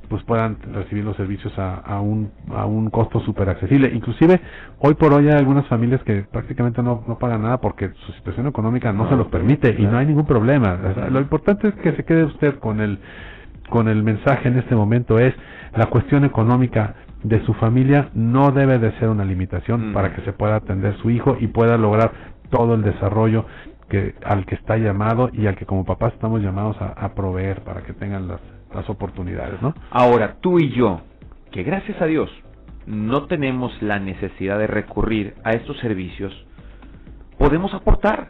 pues 0.08 0.22
puedan 0.24 0.58
recibir 0.72 1.04
los 1.04 1.16
servicios 1.16 1.58
a, 1.58 1.76
a 1.76 2.00
un, 2.00 2.30
a 2.54 2.66
un 2.66 2.90
costo 2.90 3.20
súper 3.20 3.48
accesible. 3.48 3.90
Inclusive, 3.92 4.40
hoy 4.78 4.94
por 4.94 5.12
hoy 5.12 5.28
hay 5.28 5.34
algunas 5.34 5.66
familias 5.66 6.02
que 6.02 6.22
prácticamente 6.30 6.82
no, 6.82 7.04
no 7.08 7.18
pagan 7.18 7.42
nada 7.42 7.58
porque 7.58 7.90
su 8.06 8.12
situación 8.12 8.46
económica 8.46 8.92
no, 8.92 9.08
se 9.08 9.16
lo 9.16 9.28
permite 9.30 9.74
y 9.78 9.82
no 9.82 9.96
hay 9.98 10.06
ningún 10.06 10.26
problema. 10.26 10.78
lo 11.10 11.20
importante 11.20 11.68
es 11.68 11.74
que 11.76 11.92
se 11.92 12.04
quede 12.04 12.24
usted 12.24 12.58
con 12.58 12.80
el, 12.80 12.98
con 13.68 13.88
el 13.88 14.02
mensaje 14.02 14.48
en 14.48 14.58
este 14.58 14.74
momento 14.74 15.18
es 15.18 15.34
la 15.74 15.86
cuestión 15.86 16.24
económica 16.24 16.94
de 17.22 17.44
su 17.46 17.54
familia 17.54 18.10
no 18.14 18.50
debe 18.50 18.78
de 18.78 18.92
ser 18.98 19.08
una 19.08 19.24
limitación 19.24 19.90
mm. 19.90 19.94
para 19.94 20.14
que 20.14 20.22
se 20.22 20.32
pueda 20.32 20.56
atender 20.56 20.96
su 20.98 21.10
hijo 21.10 21.36
y 21.40 21.46
pueda 21.46 21.78
lograr 21.78 22.12
todo 22.50 22.74
el 22.74 22.82
desarrollo 22.82 23.46
que 23.88 24.14
al 24.24 24.44
que 24.46 24.54
está 24.54 24.76
llamado 24.76 25.30
y 25.32 25.46
al 25.46 25.56
que 25.56 25.66
como 25.66 25.84
papás 25.84 26.12
estamos 26.12 26.42
llamados 26.42 26.76
a, 26.80 26.88
a 26.88 27.14
proveer 27.14 27.62
para 27.62 27.82
que 27.82 27.92
tengan 27.94 28.28
las 28.28 28.40
las 28.74 28.90
oportunidades, 28.90 29.62
¿no? 29.62 29.74
Ahora, 29.90 30.36
tú 30.40 30.58
y 30.58 30.70
yo, 30.70 31.00
que 31.52 31.62
gracias 31.62 32.00
a 32.02 32.06
Dios 32.06 32.30
no 32.86 33.26
tenemos 33.26 33.72
la 33.80 33.98
necesidad 33.98 34.58
de 34.58 34.66
recurrir 34.66 35.34
a 35.44 35.52
estos 35.52 35.78
servicios, 35.78 36.32
podemos 37.38 37.72
aportar 37.72 38.28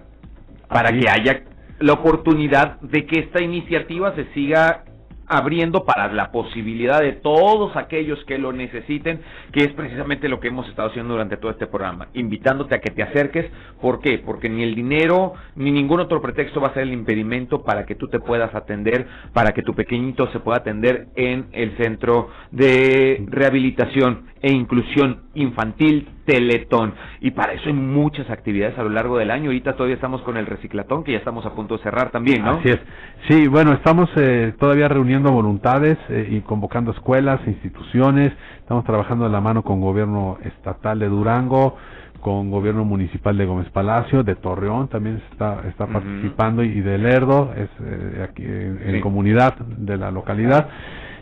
para 0.68 0.90
que 0.90 1.09
haya 1.09 1.42
la 1.81 1.94
oportunidad 1.94 2.81
de 2.81 3.05
que 3.07 3.20
esta 3.20 3.42
iniciativa 3.42 4.14
se 4.14 4.27
siga 4.33 4.85
abriendo 5.26 5.84
para 5.84 6.12
la 6.12 6.30
posibilidad 6.30 7.00
de 7.00 7.12
todos 7.12 7.76
aquellos 7.76 8.22
que 8.24 8.38
lo 8.38 8.52
necesiten, 8.52 9.20
que 9.52 9.64
es 9.64 9.72
precisamente 9.72 10.28
lo 10.28 10.40
que 10.40 10.48
hemos 10.48 10.68
estado 10.68 10.88
haciendo 10.90 11.14
durante 11.14 11.37
todo 11.37 11.50
este 11.50 11.66
programa, 11.66 12.08
invitándote 12.14 12.74
a 12.74 12.80
que 12.80 12.90
te 12.90 13.02
acerques. 13.02 13.50
¿Por 13.80 14.00
qué? 14.00 14.18
Porque 14.18 14.48
ni 14.48 14.62
el 14.62 14.74
dinero 14.74 15.34
ni 15.56 15.70
ningún 15.70 16.00
otro 16.00 16.20
pretexto 16.20 16.60
va 16.60 16.68
a 16.68 16.74
ser 16.74 16.84
el 16.84 16.92
impedimento 16.92 17.62
para 17.62 17.87
que 17.87 17.94
tú 17.94 18.08
te 18.08 18.20
puedas 18.20 18.54
atender, 18.54 19.06
para 19.32 19.52
que 19.52 19.62
tu 19.62 19.74
pequeñito 19.74 20.30
se 20.32 20.40
pueda 20.40 20.58
atender 20.58 21.08
en 21.16 21.46
el 21.52 21.76
centro 21.76 22.30
de 22.50 23.24
rehabilitación 23.28 24.26
e 24.42 24.52
inclusión 24.52 25.22
infantil 25.34 26.08
Teletón. 26.24 26.94
Y 27.20 27.32
para 27.32 27.52
eso 27.52 27.64
hay 27.66 27.74
muchas 27.74 28.28
actividades 28.30 28.78
a 28.78 28.82
lo 28.82 28.90
largo 28.90 29.18
del 29.18 29.30
año. 29.30 29.46
Ahorita 29.46 29.74
todavía 29.74 29.96
estamos 29.96 30.22
con 30.22 30.37
el 30.37 30.46
reciclatón, 30.46 31.04
que 31.04 31.12
ya 31.12 31.18
estamos 31.18 31.44
a 31.46 31.54
punto 31.54 31.76
de 31.76 31.82
cerrar 31.82 32.10
también, 32.10 32.44
¿no? 32.44 32.52
Así 32.52 32.70
es. 32.70 32.80
Sí, 33.28 33.48
bueno, 33.48 33.72
estamos 33.72 34.08
eh, 34.16 34.54
todavía 34.58 34.88
reuniendo 34.88 35.30
voluntades 35.30 35.98
eh, 36.08 36.28
y 36.30 36.40
convocando 36.40 36.92
escuelas, 36.92 37.40
instituciones. 37.46 38.32
Estamos 38.58 38.84
trabajando 38.84 39.24
de 39.24 39.30
la 39.30 39.40
mano 39.40 39.62
con 39.62 39.80
gobierno 39.80 40.38
estatal 40.44 40.98
de 40.98 41.08
Durango, 41.08 41.76
con 42.20 42.50
gobierno 42.50 42.87
municipal 42.87 43.37
de 43.37 43.44
Gómez 43.44 43.68
Palacio, 43.70 44.22
de 44.22 44.34
Torreón 44.34 44.88
también 44.88 45.22
está, 45.30 45.60
está 45.68 45.87
participando 45.87 46.62
y 46.62 46.80
de 46.80 46.96
Lerdo, 46.96 47.52
es 47.54 47.68
eh, 47.84 48.26
aquí 48.26 48.42
en, 48.42 49.00
comunidad 49.02 49.58
de 49.58 49.98
la 49.98 50.10
localidad. 50.10 50.68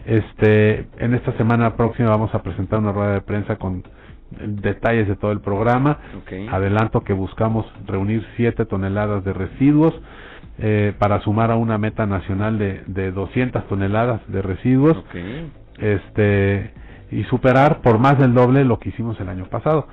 Este, 0.06 0.86
en 0.98 1.14
esta 1.14 1.32
semana 1.36 1.74
próxima 1.76 2.10
vamos 2.10 2.32
a 2.34 2.42
presentar 2.42 2.78
una 2.78 2.92
rueda 2.92 3.14
de 3.14 3.20
prensa 3.20 3.56
con 3.56 3.82
detalles 4.40 5.08
de 5.08 5.16
todo 5.16 5.32
el 5.32 5.40
programa. 5.40 5.98
Adelanto 6.50 7.02
que 7.02 7.12
buscamos 7.12 7.66
reunir 7.86 8.26
7 8.36 8.64
toneladas 8.66 9.24
de 9.24 9.32
residuos 9.32 9.94
eh, 10.58 10.94
para 10.98 11.20
sumar 11.20 11.50
a 11.50 11.56
una 11.56 11.78
meta 11.78 12.06
nacional 12.06 12.58
de, 12.58 12.82
de 12.86 13.12
200 13.12 13.66
toneladas 13.68 14.20
de 14.28 14.42
residuos. 14.42 14.96
Este 15.78 16.72
y 17.12 17.24
superar 17.24 17.82
por 17.82 17.98
más 17.98 18.18
del 18.18 18.32
doble 18.32 18.64
lo 18.64 18.78
que 18.78 18.88
hicimos 18.88 19.20
el 19.20 19.28
año 19.28 19.44
pasado 19.44 19.86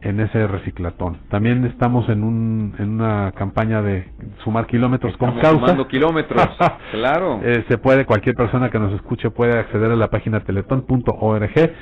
en 0.00 0.20
ese 0.20 0.46
reciclatón. 0.46 1.18
También 1.28 1.64
estamos 1.64 2.08
en, 2.08 2.22
un, 2.22 2.74
en 2.78 2.90
una 2.90 3.32
campaña 3.32 3.82
de 3.82 4.06
sumar 4.44 4.66
kilómetros 4.66 5.16
con 5.16 5.32
causa. 5.40 5.58
Sumando 5.58 5.88
kilómetros, 5.88 6.40
claro. 6.92 7.40
Eh, 7.42 7.64
se 7.68 7.78
puede, 7.78 8.06
cualquier 8.06 8.36
persona 8.36 8.70
que 8.70 8.78
nos 8.78 8.92
escuche 8.94 9.30
puede 9.30 9.58
acceder 9.58 9.90
a 9.90 9.96
la 9.96 10.08
página 10.08 10.40
teletón.org 10.40 11.72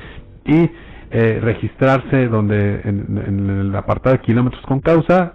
y 0.47 0.71
eh, 1.11 1.41
registrarse 1.43 2.29
donde 2.29 2.81
en, 2.85 3.49
el 3.49 3.75
apartado 3.75 4.17
de 4.17 4.23
kilómetros 4.23 4.63
con 4.67 4.81
causa 4.81 5.35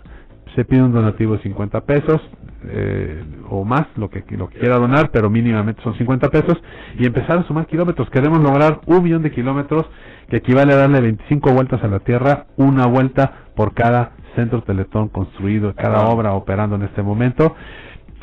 se 0.55 0.63
pide 0.63 0.81
un 0.81 0.93
donativo 0.93 1.35
de 1.35 1.43
50 1.43 1.81
pesos 1.81 2.21
eh, 2.67 3.23
o 3.49 3.63
más, 3.63 3.85
lo 3.95 4.09
que, 4.09 4.23
lo 4.31 4.49
que 4.49 4.59
quiera 4.59 4.77
donar, 4.77 5.11
pero 5.11 5.29
mínimamente 5.29 5.81
son 5.83 5.95
50 5.97 6.29
pesos, 6.29 6.57
y 6.97 7.05
empezar 7.05 7.37
a 7.37 7.43
sumar 7.43 7.67
kilómetros. 7.67 8.09
Queremos 8.09 8.39
lograr 8.41 8.81
un 8.87 9.03
millón 9.03 9.21
de 9.21 9.31
kilómetros, 9.31 9.85
que 10.29 10.37
equivale 10.37 10.73
a 10.73 10.77
darle 10.77 11.01
25 11.01 11.51
vueltas 11.53 11.83
a 11.83 11.87
la 11.87 11.99
Tierra, 11.99 12.47
una 12.57 12.87
vuelta 12.87 13.49
por 13.55 13.73
cada 13.73 14.13
centro 14.35 14.63
Teletón 14.63 15.09
construido, 15.09 15.75
cada 15.75 16.07
obra 16.07 16.33
operando 16.33 16.75
en 16.75 16.83
este 16.83 17.03
momento. 17.03 17.55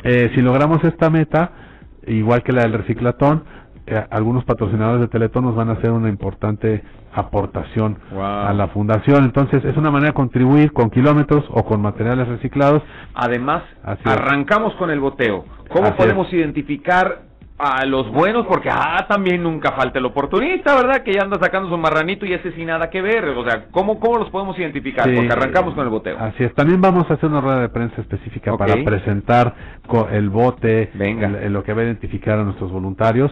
Eh, 0.03 0.31
si 0.35 0.41
logramos 0.41 0.83
esta 0.83 1.09
meta, 1.09 1.51
igual 2.07 2.43
que 2.43 2.51
la 2.51 2.63
del 2.63 2.73
reciclatón, 2.73 3.43
eh, 3.85 4.05
algunos 4.11 4.45
patrocinadores 4.45 5.01
de 5.01 5.07
Teletón 5.07 5.43
nos 5.43 5.55
van 5.55 5.69
a 5.69 5.73
hacer 5.73 5.91
una 5.91 6.07
importante 6.09 6.83
aportación 7.13 7.97
a 8.17 8.53
la 8.53 8.67
fundación. 8.69 9.25
Entonces, 9.25 9.63
es 9.65 9.77
una 9.77 9.91
manera 9.91 10.11
de 10.11 10.13
contribuir 10.13 10.71
con 10.71 10.89
kilómetros 10.89 11.45
o 11.49 11.63
con 11.63 11.81
materiales 11.81 12.27
reciclados. 12.27 12.81
Además, 13.13 13.63
arrancamos 14.05 14.73
con 14.75 14.89
el 14.89 14.99
boteo. 14.99 15.45
¿Cómo 15.69 15.95
podemos 15.95 16.31
identificar 16.31 17.23
a 17.57 17.85
los 17.85 18.11
buenos? 18.11 18.45
Porque 18.47 18.69
ah, 18.71 19.05
también 19.07 19.43
nunca 19.43 19.73
falta 19.73 19.99
el 19.99 20.05
oportunista, 20.05 20.75
¿verdad? 20.75 21.03
Que 21.03 21.13
ya 21.13 21.21
anda 21.21 21.37
sacando 21.39 21.69
su 21.69 21.77
marranito 21.77 22.25
y 22.25 22.33
ese 22.33 22.51
sin 22.53 22.67
nada 22.67 22.89
que 22.89 23.01
ver. 23.01 23.25
O 23.29 23.43
sea, 23.43 23.65
¿cómo, 23.71 23.99
cómo 23.99 24.17
los 24.17 24.29
podemos 24.29 24.57
identificar? 24.57 25.05
Porque 25.13 25.31
arrancamos 25.31 25.73
con 25.75 25.83
el 25.83 25.89
boteo. 25.89 26.17
Así 26.19 26.43
es. 26.43 26.53
También 26.55 26.81
vamos 26.81 27.09
a 27.11 27.15
hacer 27.15 27.29
una 27.29 27.41
rueda 27.41 27.61
de 27.61 27.69
prensa 27.69 28.01
específica 28.01 28.57
para 28.57 28.75
presentar 28.83 29.53
el 30.11 30.29
bote, 30.29 30.89
Venga. 30.93 31.27
lo 31.27 31.63
que 31.63 31.73
va 31.73 31.81
a 31.81 31.85
identificar 31.85 32.39
a 32.39 32.43
nuestros 32.43 32.71
voluntarios. 32.71 33.31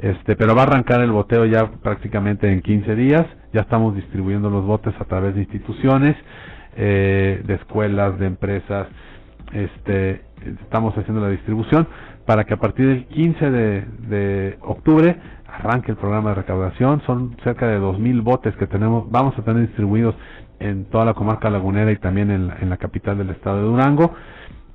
Este, 0.00 0.36
pero 0.36 0.54
va 0.54 0.62
a 0.62 0.66
arrancar 0.66 1.00
el 1.00 1.10
boteo 1.10 1.44
ya 1.44 1.70
prácticamente 1.82 2.50
en 2.50 2.62
15 2.62 2.94
días. 2.94 3.26
Ya 3.52 3.62
estamos 3.62 3.96
distribuyendo 3.96 4.50
los 4.50 4.64
botes 4.64 4.94
a 5.00 5.04
través 5.04 5.34
de 5.34 5.40
instituciones, 5.42 6.16
eh, 6.76 7.42
de 7.44 7.54
escuelas, 7.54 8.18
de 8.18 8.26
empresas. 8.26 8.86
Este, 9.52 10.22
estamos 10.62 10.96
haciendo 10.96 11.20
la 11.20 11.30
distribución 11.30 11.88
para 12.26 12.44
que 12.44 12.54
a 12.54 12.58
partir 12.58 12.86
del 12.86 13.06
15 13.06 13.50
de, 13.50 13.84
de 14.08 14.58
octubre 14.60 15.16
arranque 15.46 15.90
el 15.90 15.96
programa 15.96 16.30
de 16.30 16.36
recaudación. 16.36 17.02
Son 17.06 17.36
cerca 17.42 17.66
de 17.66 17.80
2.000 17.80 18.22
botes 18.22 18.54
que 18.56 18.66
tenemos, 18.66 19.10
vamos 19.10 19.36
a 19.38 19.42
tener 19.42 19.66
distribuidos 19.66 20.14
en 20.60 20.84
toda 20.86 21.04
la 21.04 21.14
comarca 21.14 21.50
lagunera 21.50 21.90
y 21.92 21.96
también 21.96 22.30
en 22.30 22.52
en 22.60 22.68
la 22.68 22.76
capital 22.76 23.16
del 23.18 23.30
estado 23.30 23.58
de 23.58 23.62
Durango 23.62 24.12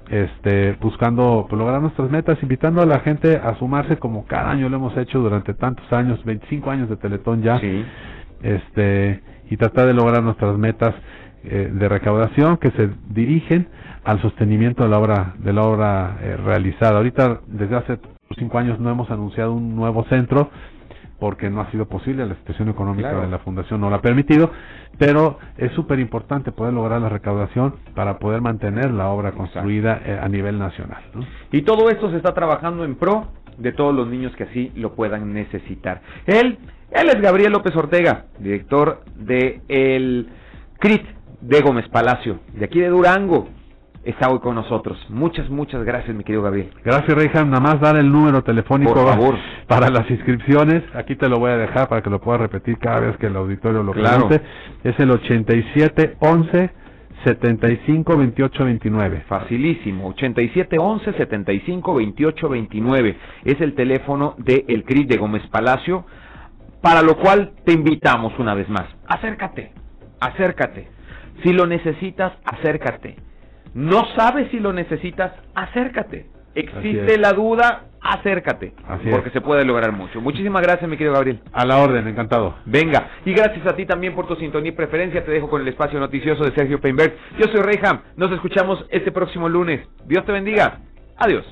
este, 0.09 0.73
buscando 0.81 1.45
pues, 1.49 1.59
lograr 1.59 1.81
nuestras 1.81 2.09
metas, 2.09 2.37
invitando 2.41 2.81
a 2.81 2.85
la 2.85 2.99
gente 2.99 3.37
a 3.37 3.55
sumarse 3.57 3.97
como 3.97 4.25
cada 4.25 4.51
año 4.51 4.69
lo 4.69 4.77
hemos 4.77 4.97
hecho 4.97 5.19
durante 5.19 5.53
tantos 5.53 5.91
años, 5.91 6.23
25 6.25 6.69
años 6.69 6.89
de 6.89 6.97
Teletón 6.97 7.41
ya, 7.41 7.59
este, 8.41 9.21
y 9.49 9.57
tratar 9.57 9.87
de 9.87 9.93
lograr 9.93 10.23
nuestras 10.23 10.57
metas 10.57 10.93
eh, 11.45 11.69
de 11.73 11.89
recaudación 11.89 12.57
que 12.57 12.71
se 12.71 12.89
dirigen 13.09 13.67
al 14.03 14.21
sostenimiento 14.21 14.83
de 14.83 14.89
la 14.89 14.99
obra 14.99 15.33
de 15.39 15.53
la 15.53 15.61
obra 15.63 16.17
eh, 16.21 16.37
realizada. 16.37 16.97
Ahorita 16.97 17.41
desde 17.47 17.75
hace 17.75 17.99
cinco 18.37 18.57
años 18.59 18.79
no 18.79 18.89
hemos 18.89 19.09
anunciado 19.11 19.53
un 19.53 19.75
nuevo 19.75 20.05
centro 20.05 20.49
porque 21.23 21.49
no 21.49 21.61
ha 21.61 21.71
sido 21.71 21.85
posible, 21.85 22.25
la 22.25 22.35
situación 22.35 22.67
económica 22.67 23.13
de 23.21 23.29
la 23.29 23.39
fundación 23.39 23.79
no 23.79 23.89
lo 23.89 23.95
ha 23.95 24.01
permitido, 24.01 24.51
pero 24.97 25.39
es 25.57 25.71
súper 25.71 25.99
importante 25.99 26.51
poder 26.51 26.73
lograr 26.73 26.99
la 26.99 27.07
recaudación 27.07 27.75
para 27.95 28.19
poder 28.19 28.41
mantener 28.41 28.91
la 28.91 29.07
obra 29.07 29.31
construida 29.31 30.01
eh, 30.05 30.19
a 30.21 30.27
nivel 30.27 30.59
nacional. 30.59 31.01
Y 31.49 31.61
todo 31.61 31.89
esto 31.89 32.11
se 32.11 32.17
está 32.17 32.33
trabajando 32.33 32.83
en 32.83 32.95
pro 32.95 33.27
de 33.57 33.71
todos 33.71 33.95
los 33.95 34.09
niños 34.09 34.35
que 34.35 34.43
así 34.43 34.73
lo 34.75 34.95
puedan 34.95 35.33
necesitar. 35.33 36.01
Él, 36.25 36.57
él 36.91 37.07
es 37.07 37.21
Gabriel 37.21 37.53
López 37.53 37.73
Ortega, 37.73 38.25
director 38.39 39.05
de 39.15 39.61
el 39.69 40.27
CRIT 40.77 41.05
de 41.39 41.61
Gómez 41.61 41.87
Palacio, 41.87 42.39
de 42.51 42.65
aquí 42.65 42.81
de 42.81 42.89
Durango 42.89 43.47
está 44.03 44.29
hoy 44.29 44.39
con 44.39 44.55
nosotros. 44.55 44.97
Muchas, 45.09 45.49
muchas 45.49 45.83
gracias, 45.83 46.15
mi 46.15 46.23
querido 46.23 46.43
Gabriel. 46.43 46.71
Gracias, 46.83 47.15
Reija. 47.15 47.43
Nada 47.45 47.59
más 47.59 47.79
dar 47.79 47.95
el 47.97 48.11
número 48.11 48.43
telefónico 48.43 48.95
favor. 48.95 49.35
para 49.67 49.89
las 49.89 50.09
inscripciones. 50.09 50.83
Aquí 50.93 51.15
te 51.15 51.29
lo 51.29 51.39
voy 51.39 51.51
a 51.51 51.57
dejar 51.57 51.87
para 51.87 52.01
que 52.01 52.09
lo 52.09 52.19
puedas 52.19 52.41
repetir 52.41 52.77
cada 52.77 52.99
vez 53.01 53.17
que 53.17 53.27
el 53.27 53.35
auditorio 53.35 53.83
lo 53.83 53.93
claro. 53.93 54.29
Es 54.83 54.99
el 54.99 55.11
87 55.11 56.17
11 56.19 56.69
75 57.23 58.17
28 58.17 58.65
29. 58.65 59.23
Facilísimo. 59.27 60.09
87 60.09 60.77
11 60.77 61.13
75 61.13 61.95
28 61.95 62.49
29. 62.49 63.17
Es 63.45 63.61
el 63.61 63.75
teléfono 63.75 64.35
de 64.37 64.65
el 64.67 64.83
CRIS 64.83 65.07
de 65.07 65.17
Gómez 65.17 65.47
Palacio 65.47 66.05
para 66.83 67.01
lo 67.01 67.15
cual 67.17 67.53
te 67.65 67.71
invitamos 67.71 68.37
una 68.39 68.53
vez 68.53 68.67
más. 68.69 68.85
Acércate, 69.07 69.71
acércate. 70.19 70.89
Si 71.41 71.53
lo 71.53 71.65
necesitas, 71.65 72.33
acércate. 72.43 73.15
No 73.73 74.05
sabes 74.15 74.49
si 74.51 74.59
lo 74.59 74.73
necesitas, 74.73 75.33
acércate. 75.55 76.27
Existe 76.55 77.17
la 77.17 77.33
duda, 77.33 77.85
acércate. 77.99 78.73
Así 78.87 79.09
porque 79.09 79.29
es. 79.29 79.33
se 79.33 79.41
puede 79.41 79.65
lograr 79.65 79.91
mucho. 79.91 80.21
Muchísimas 80.21 80.61
gracias, 80.61 80.87
mi 80.87 80.97
querido 80.97 81.13
Gabriel. 81.13 81.39
A 81.51 81.65
la 81.65 81.77
orden, 81.77 82.07
encantado. 82.07 82.55
Venga, 82.65 83.09
y 83.25 83.33
gracias 83.33 83.65
a 83.65 83.75
ti 83.75 83.85
también 83.85 84.13
por 84.13 84.27
tu 84.27 84.35
sintonía 84.35 84.71
y 84.71 84.75
preferencia. 84.75 85.25
Te 85.25 85.31
dejo 85.31 85.49
con 85.49 85.61
el 85.61 85.67
espacio 85.67 85.99
noticioso 85.99 86.43
de 86.43 86.53
Sergio 86.53 86.79
Peinberg. 86.79 87.15
Yo 87.39 87.47
soy 87.47 87.61
Reyham. 87.61 88.01
Nos 88.15 88.31
escuchamos 88.31 88.85
este 88.89 89.11
próximo 89.11 89.49
lunes. 89.49 89.87
Dios 90.05 90.25
te 90.25 90.31
bendiga. 90.31 90.79
Adiós. 91.17 91.43